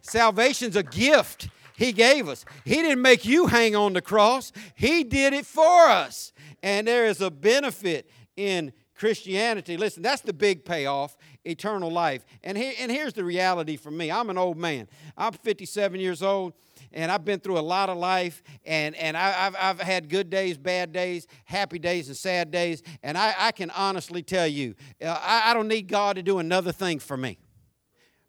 [0.00, 2.46] Salvation's a gift he gave us.
[2.64, 6.32] He didn't make you hang on the cross, He did it for us.
[6.62, 9.76] And there is a benefit in Christianity.
[9.76, 12.24] Listen, that's the big payoff eternal life.
[12.42, 16.22] And, here, and here's the reality for me I'm an old man, I'm 57 years
[16.22, 16.54] old
[16.94, 20.30] and I've been through a lot of life, and, and I, have I've had good
[20.30, 22.82] days, bad days, happy days, and sad days.
[23.02, 26.38] And I, I can honestly tell you, uh, I, I don't need God to do
[26.38, 27.38] another thing for me.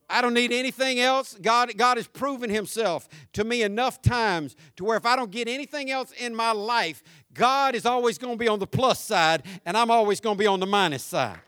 [0.10, 1.36] I don't need anything else.
[1.42, 5.48] God, God has proven Himself to me enough times to where if I don't get
[5.48, 7.02] anything else in my life,
[7.34, 10.40] God is always going to be on the plus side, and I'm always going to
[10.40, 11.40] be on the minus side.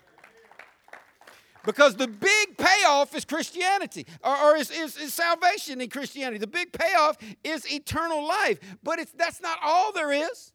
[1.65, 6.37] Because the big payoff is Christianity, or, or is, is, is, salvation in Christianity.
[6.37, 8.59] The big payoff is eternal life.
[8.83, 10.53] But it's, that's not all there is.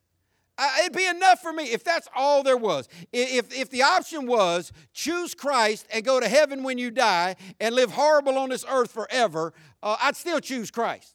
[0.81, 2.89] It'd be enough for me if that's all there was.
[3.13, 7.75] If, if the option was choose Christ and go to heaven when you die and
[7.75, 11.15] live horrible on this earth forever, uh, I'd still choose Christ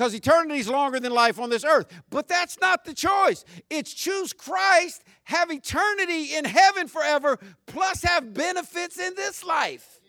[0.00, 1.86] because eternity is longer than life on this earth.
[2.08, 3.44] But that's not the choice.
[3.68, 10.00] It's choose Christ, have eternity in heaven forever, plus have benefits in this life.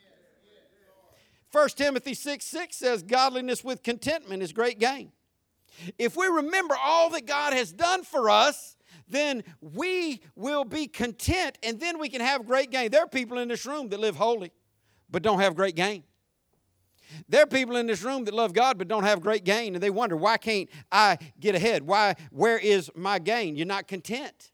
[1.51, 5.11] 1 Timothy 6 6 says, Godliness with contentment is great gain.
[5.99, 8.77] If we remember all that God has done for us,
[9.09, 12.91] then we will be content and then we can have great gain.
[12.91, 14.53] There are people in this room that live holy
[15.09, 16.05] but don't have great gain.
[17.27, 19.83] There are people in this room that love God but don't have great gain, and
[19.83, 21.83] they wonder, why can't I get ahead?
[21.83, 23.55] Why, where is my gain?
[23.55, 24.51] You're not content.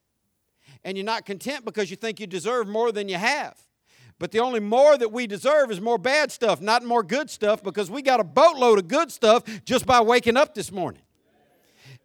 [0.84, 3.58] And you're not content because you think you deserve more than you have.
[4.20, 7.62] But the only more that we deserve is more bad stuff, not more good stuff,
[7.62, 11.02] because we got a boatload of good stuff just by waking up this morning.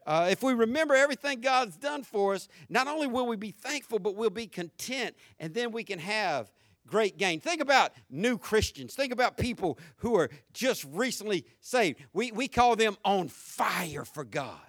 [0.05, 3.99] Uh, if we remember everything God's done for us, not only will we be thankful,
[3.99, 6.51] but we'll be content, and then we can have
[6.93, 7.41] great gain.
[7.41, 8.95] Think about new Christians.
[8.95, 11.99] Think about people who are just recently saved.
[12.13, 14.61] We, we call them on fire for God.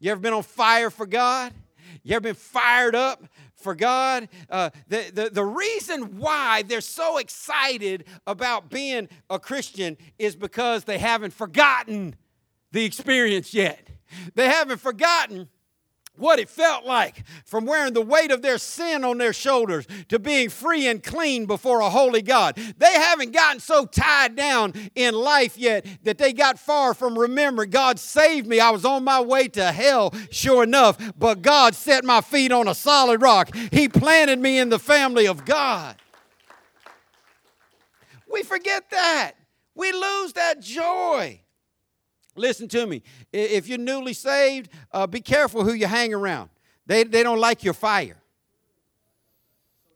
[0.00, 1.54] You ever been on fire for God?
[2.02, 4.28] You ever been fired up for God?
[4.50, 10.84] Uh, the, the, the reason why they're so excited about being a Christian is because
[10.84, 12.16] they haven't forgotten
[12.70, 13.88] the experience yet.
[14.34, 15.48] They haven't forgotten
[16.16, 20.18] what it felt like from wearing the weight of their sin on their shoulders to
[20.18, 22.56] being free and clean before a holy God.
[22.78, 27.70] They haven't gotten so tied down in life yet that they got far from remembering
[27.70, 28.60] God saved me.
[28.60, 32.68] I was on my way to hell, sure enough, but God set my feet on
[32.68, 33.54] a solid rock.
[33.72, 35.96] He planted me in the family of God.
[38.30, 39.32] We forget that.
[39.74, 41.40] We lose that joy.
[42.36, 43.02] Listen to me.
[43.32, 46.50] If you're newly saved, uh, be careful who you hang around.
[46.86, 48.16] They, they don't like your fire.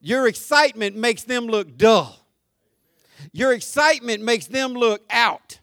[0.01, 2.24] Your excitement makes them look dull.
[3.32, 5.59] Your excitement makes them look out.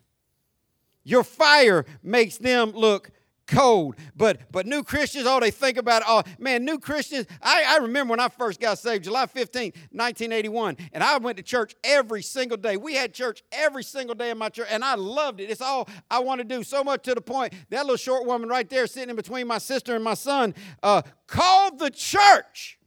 [1.04, 3.12] Your fire makes them look
[3.48, 3.96] cold.
[4.16, 6.08] But but new Christians, oh, they think about it.
[6.08, 7.28] Oh, man, new Christians.
[7.42, 11.44] I, I remember when I first got saved, July 15, 1981, and I went to
[11.44, 12.78] church every single day.
[12.78, 15.50] We had church every single day in my church, and I loved it.
[15.50, 18.50] It's all I want to do, so much to the point that little short woman
[18.50, 22.80] right there sitting in between my sister and my son uh, called the church.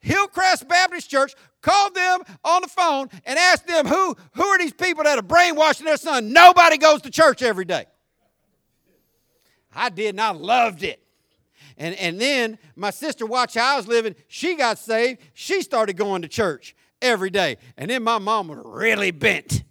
[0.00, 4.72] Hillcrest Baptist Church called them on the phone and asked them who, who are these
[4.72, 6.32] people that are brainwashing their son.
[6.32, 7.86] Nobody goes to church every day.
[9.74, 11.02] I did, and I loved it.
[11.78, 14.14] And, and then my sister watched how I was living.
[14.28, 15.20] She got saved.
[15.34, 17.56] She started going to church every day.
[17.76, 19.64] And then my mom was really bent.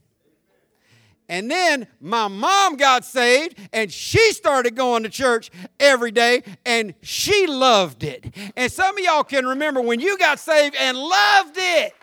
[1.30, 5.49] And then my mom got saved and she started going to church
[5.80, 8.36] every day and she loved it.
[8.58, 11.93] And some of y'all can remember when you got saved and loved it.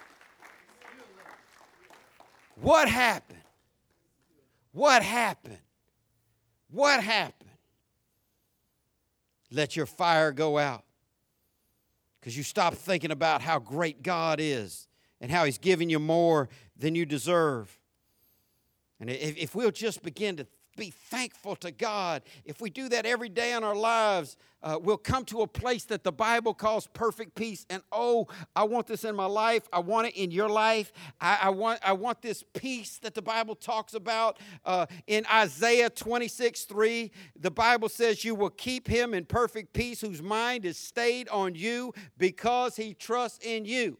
[2.61, 3.41] What happened?
[4.73, 5.59] What happened?
[6.71, 7.38] What happened?
[9.51, 10.85] Let your fire go out
[12.21, 14.89] because you stop thinking about how great God is
[15.21, 17.79] and how He's giving you more than you deserve.
[19.01, 20.47] And if, if we'll just begin to
[20.79, 22.23] be thankful to God.
[22.45, 25.85] If we do that every day in our lives, uh, we'll come to a place
[25.85, 27.67] that the Bible calls perfect peace.
[27.69, 28.27] And oh,
[28.57, 29.69] I want this in my life.
[29.73, 30.93] I want it in your life.
[31.21, 34.39] I, I want, I want this peace that the Bible talks about.
[34.65, 40.01] Uh, in Isaiah 26 3, the Bible says, You will keep him in perfect peace
[40.01, 43.99] whose mind is stayed on you because he trusts in you.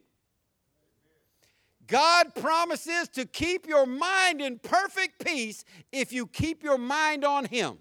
[1.89, 7.47] God promises to keep your mind in perfect peace if you keep your mind on
[7.47, 7.79] Him.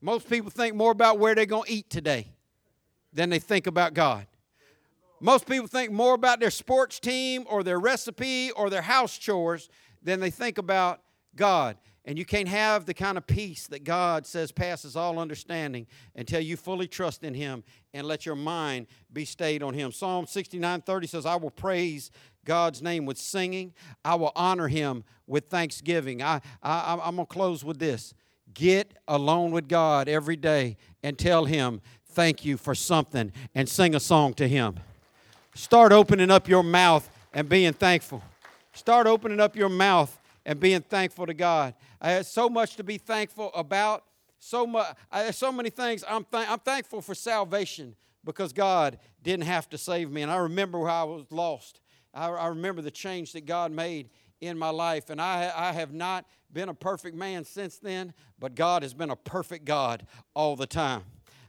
[0.00, 2.28] Most people think more about where they're going to eat today
[3.12, 4.26] than they think about God.
[5.20, 9.68] Most people think more about their sports team or their recipe or their house chores
[10.02, 11.00] than they think about
[11.34, 11.76] God.
[12.06, 16.40] And you can't have the kind of peace that God says passes all understanding until
[16.40, 19.90] you fully trust in Him and let your mind be stayed on Him.
[19.90, 22.10] Psalm 69 30 says, I will praise
[22.44, 23.72] God's name with singing,
[24.04, 26.22] I will honor Him with thanksgiving.
[26.22, 28.12] I, I, I'm going to close with this
[28.52, 33.94] get alone with God every day and tell Him, Thank you for something, and sing
[33.94, 34.78] a song to Him.
[35.54, 38.22] Start opening up your mouth and being thankful.
[38.72, 41.74] Start opening up your mouth and being thankful to God.
[42.04, 44.04] I had so much to be thankful about.
[44.38, 46.04] So much, I have so many things.
[46.06, 50.20] I'm, th- I'm thankful for salvation because God didn't have to save me.
[50.20, 51.80] And I remember how I was lost.
[52.12, 54.10] I, I remember the change that God made
[54.42, 55.08] in my life.
[55.08, 59.08] And I, I have not been a perfect man since then, but God has been
[59.08, 61.04] a perfect God all the time.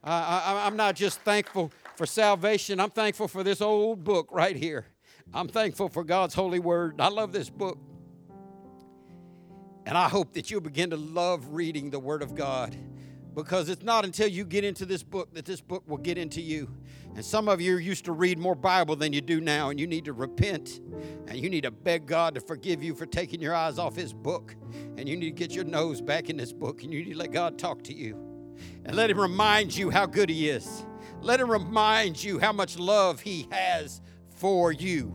[0.05, 4.85] I, I'm not just thankful for salvation, I'm thankful for this old book right here.
[5.33, 7.01] I'm thankful for God's holy word.
[7.01, 7.77] I love this book.
[9.85, 12.75] And I hope that you'll begin to love reading the Word of God
[13.35, 16.41] because it's not until you get into this book that this book will get into
[16.41, 16.69] you.
[17.15, 19.87] And some of you used to read more Bible than you do now, and you
[19.87, 20.79] need to repent
[21.27, 24.13] and you need to beg God to forgive you for taking your eyes off His
[24.13, 24.55] book.
[24.97, 27.17] And you need to get your nose back in this book and you need to
[27.19, 28.15] let God talk to you
[28.85, 30.85] and let Him remind you how good He is.
[31.21, 35.13] Let Him remind you how much love He has for you.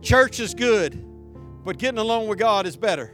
[0.00, 1.04] Church is good,
[1.64, 3.12] but getting along with God is better.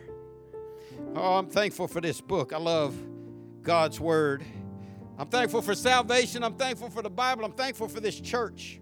[1.20, 2.52] Oh, I'm thankful for this book.
[2.52, 2.94] I love
[3.62, 4.44] God's Word.
[5.18, 6.44] I'm thankful for salvation.
[6.44, 7.44] I'm thankful for the Bible.
[7.44, 8.80] I'm thankful for this church.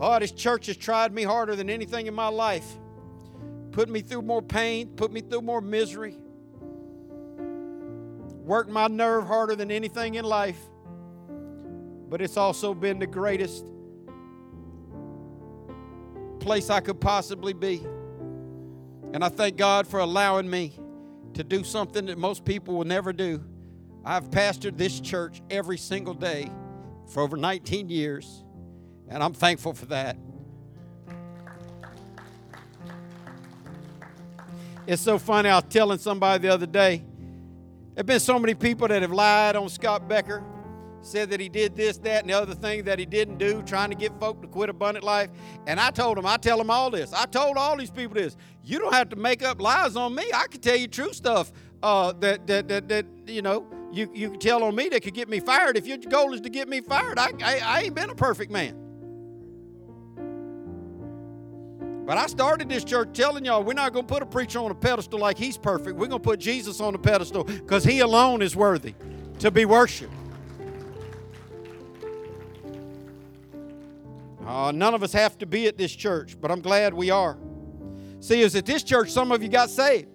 [0.00, 2.66] Oh, this church has tried me harder than anything in my life.
[3.70, 6.16] Put me through more pain, put me through more misery,
[8.42, 10.58] worked my nerve harder than anything in life.
[12.08, 13.64] But it's also been the greatest
[16.40, 17.86] place I could possibly be.
[19.12, 20.80] And I thank God for allowing me
[21.34, 23.42] to do something that most people will never do.
[24.04, 26.50] I've pastored this church every single day
[27.08, 28.44] for over 19 years,
[29.08, 30.16] and I'm thankful for that.
[34.86, 35.48] It's so funny.
[35.48, 36.98] I was telling somebody the other day,
[37.94, 40.42] There have been so many people that have lied on Scott Becker,
[41.00, 43.90] said that he did this, that, and the other thing that he didn't do, trying
[43.90, 45.30] to get folk to quit abundant life.
[45.66, 47.12] And I told them, I tell them all this.
[47.12, 48.36] I told all these people this.
[48.64, 50.24] You don't have to make up lies on me.
[50.34, 51.52] I can tell you true stuff
[51.82, 55.14] uh, that, that, that, that, you know, you, you can tell on me that could
[55.14, 55.76] get me fired.
[55.76, 58.50] If your goal is to get me fired, I, I, I ain't been a perfect
[58.50, 58.80] man.
[62.06, 64.70] But I started this church telling y'all we're not going to put a preacher on
[64.70, 65.96] a pedestal like he's perfect.
[65.96, 68.94] We're going to put Jesus on the pedestal because he alone is worthy
[69.38, 70.12] to be worshiped.
[74.46, 77.38] Uh, none of us have to be at this church, but I'm glad we are.
[78.24, 80.08] See, it was at this church some of you got saved.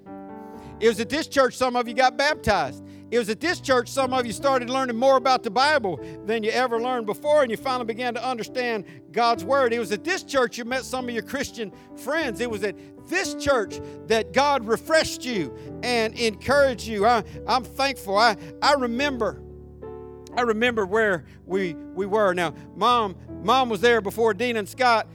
[0.80, 2.84] It was at this church some of you got baptized.
[3.12, 6.41] It was at this church some of you started learning more about the Bible than
[6.41, 9.74] you ever learned before, and you finally began to understand God's Word.
[9.74, 12.41] It was at this church you met some of your Christian friends.
[12.41, 12.76] It was at
[13.07, 17.05] this church that God refreshed you and encouraged you.
[17.05, 18.18] I, am thankful.
[18.18, 19.39] I, I remember.
[20.36, 22.34] I remember where we, we were.
[22.34, 25.07] Now, mom, mom was there before Dean and Scott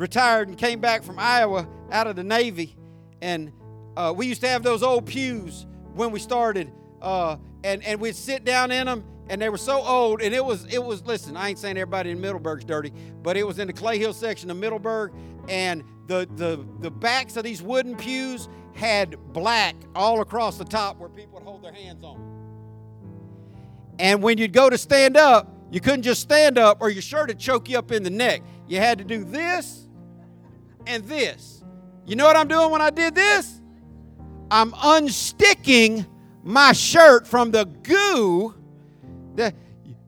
[0.00, 2.76] retired and came back from Iowa out of the Navy.
[3.22, 3.52] And
[3.96, 6.72] uh, we used to have those old pews when we started
[7.02, 10.44] uh, and and we'd sit down in them, and they were so old, and it
[10.44, 11.04] was it was.
[11.04, 12.92] Listen, I ain't saying everybody in Middleburg's dirty,
[13.22, 15.12] but it was in the Clay Hill section of Middleburg,
[15.48, 20.98] and the the the backs of these wooden pews had black all across the top
[20.98, 22.26] where people would hold their hands on.
[23.98, 27.28] And when you'd go to stand up, you couldn't just stand up, or your shirt
[27.28, 28.42] would choke you up in the neck.
[28.66, 29.88] You had to do this
[30.86, 31.62] and this.
[32.06, 33.60] You know what I'm doing when I did this?
[34.50, 36.06] I'm unsticking
[36.42, 38.54] my shirt from the goo.
[39.36, 39.54] That,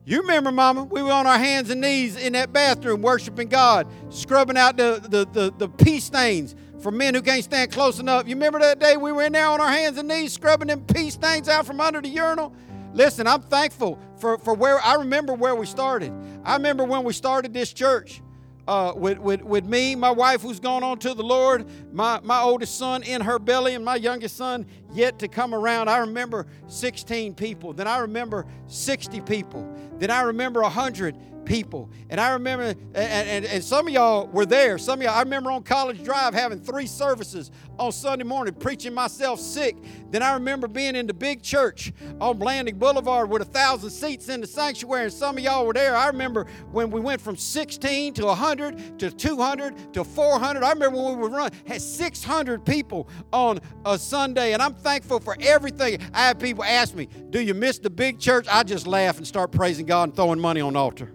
[0.05, 3.87] you remember, Mama, we were on our hands and knees in that bathroom worshiping God,
[4.09, 8.27] scrubbing out the, the, the, the pee stains from men who can't stand close enough.
[8.27, 10.81] You remember that day we were in there on our hands and knees scrubbing them
[10.81, 12.53] pee stains out from under the urinal?
[12.93, 16.11] Listen, I'm thankful for, for where I remember where we started.
[16.43, 18.21] I remember when we started this church
[18.67, 22.39] uh, with, with, with me, my wife who's gone on to the Lord, my, my
[22.41, 25.89] oldest son in her belly, and my youngest son yet to come around.
[25.89, 27.73] I remember 16 people.
[27.73, 29.69] Then I remember 60 people.
[29.97, 31.89] Then I remember 100 people.
[32.09, 34.77] And I remember, and, and, and some of y'all were there.
[34.77, 38.93] Some of y'all, I remember on College Drive having three services on Sunday morning, preaching
[38.93, 39.75] myself sick.
[40.11, 41.91] Then I remember being in the big church
[42.21, 45.73] on Blanding Boulevard with a thousand seats in the sanctuary, and some of y'all were
[45.73, 45.95] there.
[45.95, 50.63] I remember when we went from 16 to 100 to 200 to 400.
[50.63, 55.19] I remember when we were run had 600 people on a Sunday, and I'm thankful
[55.19, 55.99] for everything.
[56.13, 59.27] I have people ask me, "Do you miss the big church?" I just laugh and
[59.27, 61.11] start praising God and throwing money on the altar.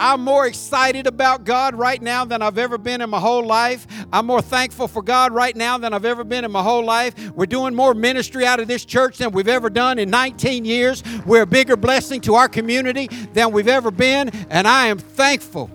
[0.00, 3.86] I'm more excited about God right now than I've ever been in my whole life.
[4.10, 7.30] I'm more thankful for God right now than I've ever been in my whole life.
[7.32, 11.02] We're doing more ministry out of this church than we've ever done in 19 years.
[11.26, 15.70] We're a bigger blessing to our community than we've ever been, and I am thankful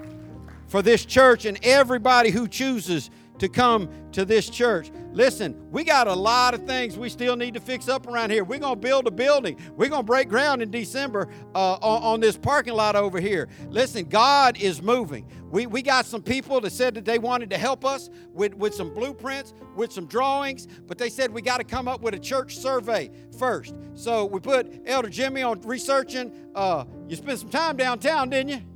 [0.67, 4.91] for this church and everybody who chooses to come to this church.
[5.11, 8.43] Listen, we got a lot of things we still need to fix up around here.
[8.43, 9.57] We're going to build a building.
[9.75, 13.47] We're going to break ground in December uh, on, on, this parking lot over here.
[13.69, 15.29] Listen, God is moving.
[15.49, 18.73] We, we got some people that said that they wanted to help us with, with
[18.73, 22.19] some blueprints, with some drawings, but they said we got to come up with a
[22.19, 23.75] church survey first.
[23.93, 26.31] So we put Elder Jimmy on researching.
[26.55, 28.74] Uh, you spent some time downtown, didn't you?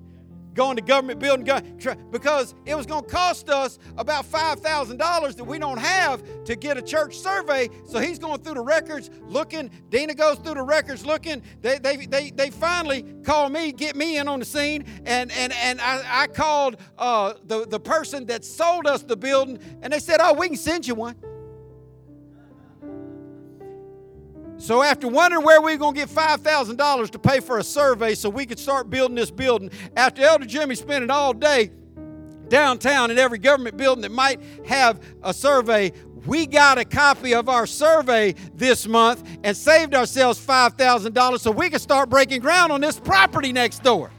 [0.53, 1.45] Going to government building
[2.11, 6.77] because it was going to cost us about $5,000 that we don't have to get
[6.77, 7.69] a church survey.
[7.87, 9.69] So he's going through the records looking.
[9.89, 11.41] Dina goes through the records looking.
[11.61, 14.85] They, they, they, they finally call me, get me in on the scene.
[15.05, 19.59] And, and, and I, I called uh, the, the person that sold us the building,
[19.81, 21.15] and they said, Oh, we can send you one.
[24.59, 28.13] So, after wondering where we were going to get $5,000 to pay for a survey
[28.13, 31.71] so we could start building this building, after Elder Jimmy spent it all day
[32.49, 35.93] downtown in every government building that might have a survey,
[36.25, 41.69] we got a copy of our survey this month and saved ourselves $5,000 so we
[41.69, 44.11] could start breaking ground on this property next door.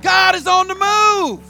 [0.00, 1.44] God is on the move.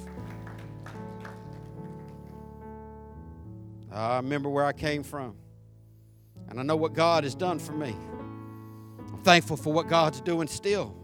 [3.93, 5.37] I remember where I came from.
[6.53, 7.97] And I know what God has done for me.
[9.11, 10.95] I'm thankful for what God's doing still.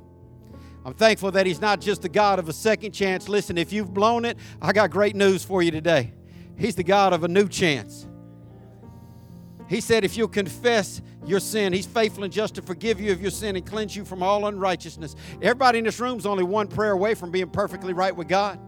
[0.85, 3.31] I'm thankful that He's not just the God of a second chance.
[3.31, 6.13] Listen, if you've blown it, I got great news for you today.
[6.59, 8.07] He's the God of a new chance.
[9.71, 13.23] He said, if you'll confess your sin, He's faithful and just to forgive you of
[13.23, 15.17] your sin and cleanse you from all unrighteousness.
[15.41, 18.61] Everybody in this room is only one prayer away from being perfectly right with God.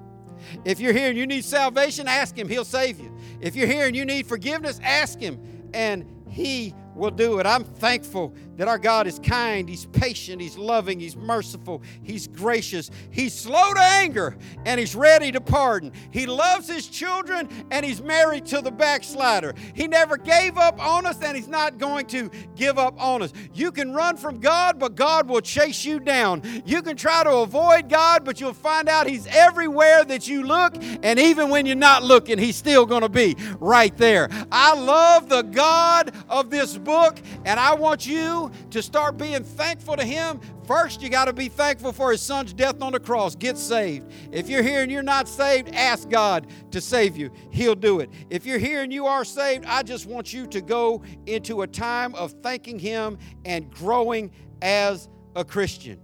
[0.64, 3.14] If you're here and you need salvation, ask Him, He'll save you.
[3.42, 5.38] If you're here and you need forgiveness, ask Him,
[5.74, 6.06] and
[6.40, 7.44] He will do it.
[7.46, 12.90] I'm thankful that our God is kind, He's patient, He's loving, He's merciful, He's gracious,
[13.10, 14.36] He's slow to anger,
[14.66, 15.92] and He's ready to pardon.
[16.10, 19.54] He loves His children, and He's married to the backslider.
[19.74, 23.32] He never gave up on us, and He's not going to give up on us.
[23.54, 26.42] You can run from God, but God will chase you down.
[26.66, 30.74] You can try to avoid God, but you'll find out He's everywhere that you look,
[31.02, 34.28] and even when you're not looking, He's still going to be right there.
[34.52, 39.96] I love the God of this book, and I want you to start being thankful
[39.96, 40.40] to Him.
[40.66, 43.34] First, you got to be thankful for His Son's death on the cross.
[43.34, 44.10] Get saved.
[44.32, 47.30] If you're here and you're not saved, ask God to save you.
[47.50, 48.10] He'll do it.
[48.30, 51.66] If you're here and you are saved, I just want you to go into a
[51.66, 54.30] time of thanking Him and growing
[54.62, 56.00] as a Christian.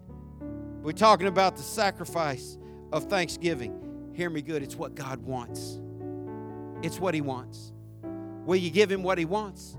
[0.83, 2.59] We're talking about the sacrifice
[2.93, 4.13] of thanksgiving.
[4.15, 4.63] Hear me good.
[4.63, 5.81] It's what God wants.
[6.83, 7.73] It's what He wants.
[8.45, 9.77] Will you give Him what He wants?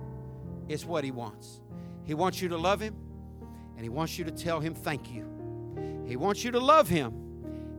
[0.67, 1.61] It's what He wants.
[2.07, 2.95] He wants you to love Him,
[3.75, 5.25] and He wants you to tell Him thank you.
[6.07, 7.13] He wants you to love Him,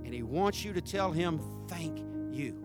[0.04, 1.98] and He wants you to tell Him thank
[2.30, 2.62] you.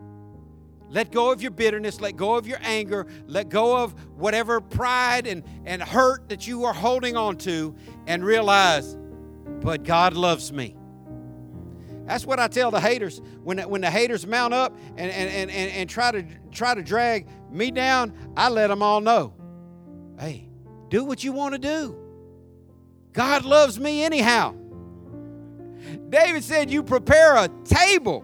[0.89, 5.25] Let go of your bitterness, let go of your anger, let go of whatever pride
[5.25, 7.73] and, and hurt that you are holding on to,
[8.07, 8.97] and realize,
[9.61, 10.75] but God loves me.
[12.05, 13.21] That's what I tell the haters.
[13.41, 17.29] When, when the haters mount up and, and, and, and, try, to, try to drag
[17.49, 19.33] me down, I let them all know
[20.19, 20.47] hey,
[20.93, 21.97] do what you want to do.
[23.13, 24.53] God loves me anyhow.
[26.09, 28.23] David said, You prepare a table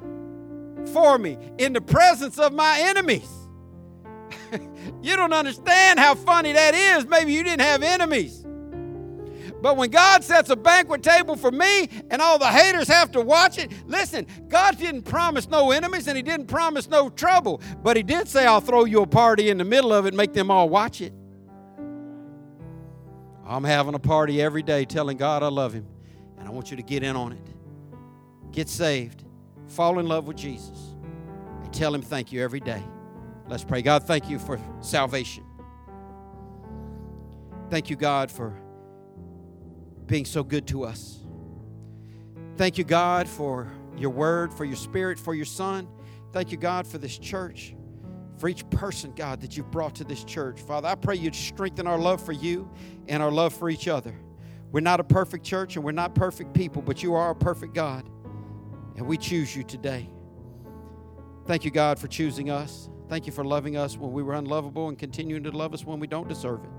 [0.93, 3.28] for me in the presence of my enemies.
[5.01, 7.07] you don't understand how funny that is.
[7.07, 8.45] Maybe you didn't have enemies.
[9.63, 13.22] But when God sets a banquet table for me and all the haters have to
[13.22, 17.61] watch it, listen, God didn't promise no enemies and He didn't promise no trouble.
[17.82, 20.17] But He did say, I'll throw you a party in the middle of it and
[20.17, 21.13] make them all watch it.
[23.50, 25.88] I'm having a party every day telling God I love Him.
[26.38, 28.52] And I want you to get in on it.
[28.52, 29.24] Get saved.
[29.68, 30.93] Fall in love with Jesus.
[31.64, 32.84] And tell Him thank you every day.
[33.47, 33.82] Let's pray.
[33.82, 35.43] God, thank you for salvation.
[37.72, 38.54] Thank you, God, for
[40.06, 41.18] being so good to us.
[42.56, 45.88] Thank you, God, for your word, for your spirit, for your son.
[46.32, 47.74] Thank you, God, for this church,
[48.39, 50.61] for each person, God, that you've brought to this church.
[50.61, 52.69] Father, I pray you'd strengthen our love for you
[53.07, 54.15] and our love for each other.
[54.71, 57.73] We're not a perfect church and we're not perfect people, but you are a perfect
[57.73, 58.09] God.
[58.95, 60.09] And we choose you today.
[61.45, 62.89] Thank you, God, for choosing us.
[63.09, 65.99] Thank you for loving us when we were unlovable and continuing to love us when
[65.99, 66.69] we don't deserve it.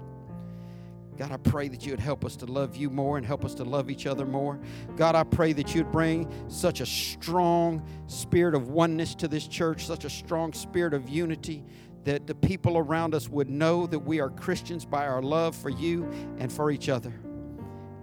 [1.21, 3.53] God, I pray that you would help us to love you more and help us
[3.57, 4.59] to love each other more.
[4.97, 9.87] God, I pray that you'd bring such a strong spirit of oneness to this church,
[9.87, 11.63] such a strong spirit of unity,
[12.05, 15.69] that the people around us would know that we are Christians by our love for
[15.69, 17.13] you and for each other.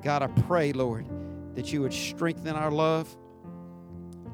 [0.04, 1.08] God, I pray, Lord,
[1.56, 3.18] that you would strengthen our love.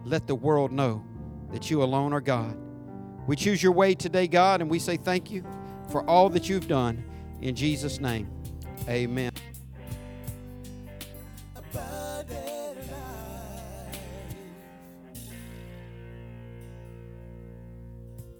[0.04, 1.06] Let the world know
[1.54, 2.58] that you alone are God.
[3.28, 5.46] We choose your way today, God, and we say thank you
[5.90, 7.06] for all that you've done.
[7.40, 8.43] In Jesus' name.
[8.88, 9.32] Amen.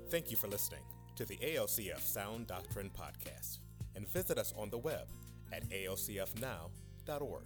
[0.10, 0.84] Thank you for listening
[1.16, 3.58] to the ALCF Sound Doctrine Podcast
[3.96, 5.08] and visit us on the web
[5.52, 7.46] at alcfnow.org.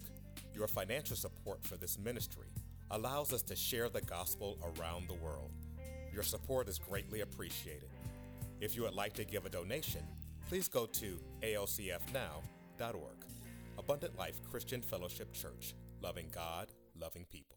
[0.54, 2.50] Your financial support for this ministry
[2.92, 5.52] allows us to share the gospel around the world.
[6.14, 7.90] Your support is greatly appreciated.
[8.60, 10.02] If you would like to give a donation,
[10.50, 12.57] please go to alcfnow.org.
[13.80, 16.68] Abundant Life Christian Fellowship Church, loving God,
[17.00, 17.57] loving people.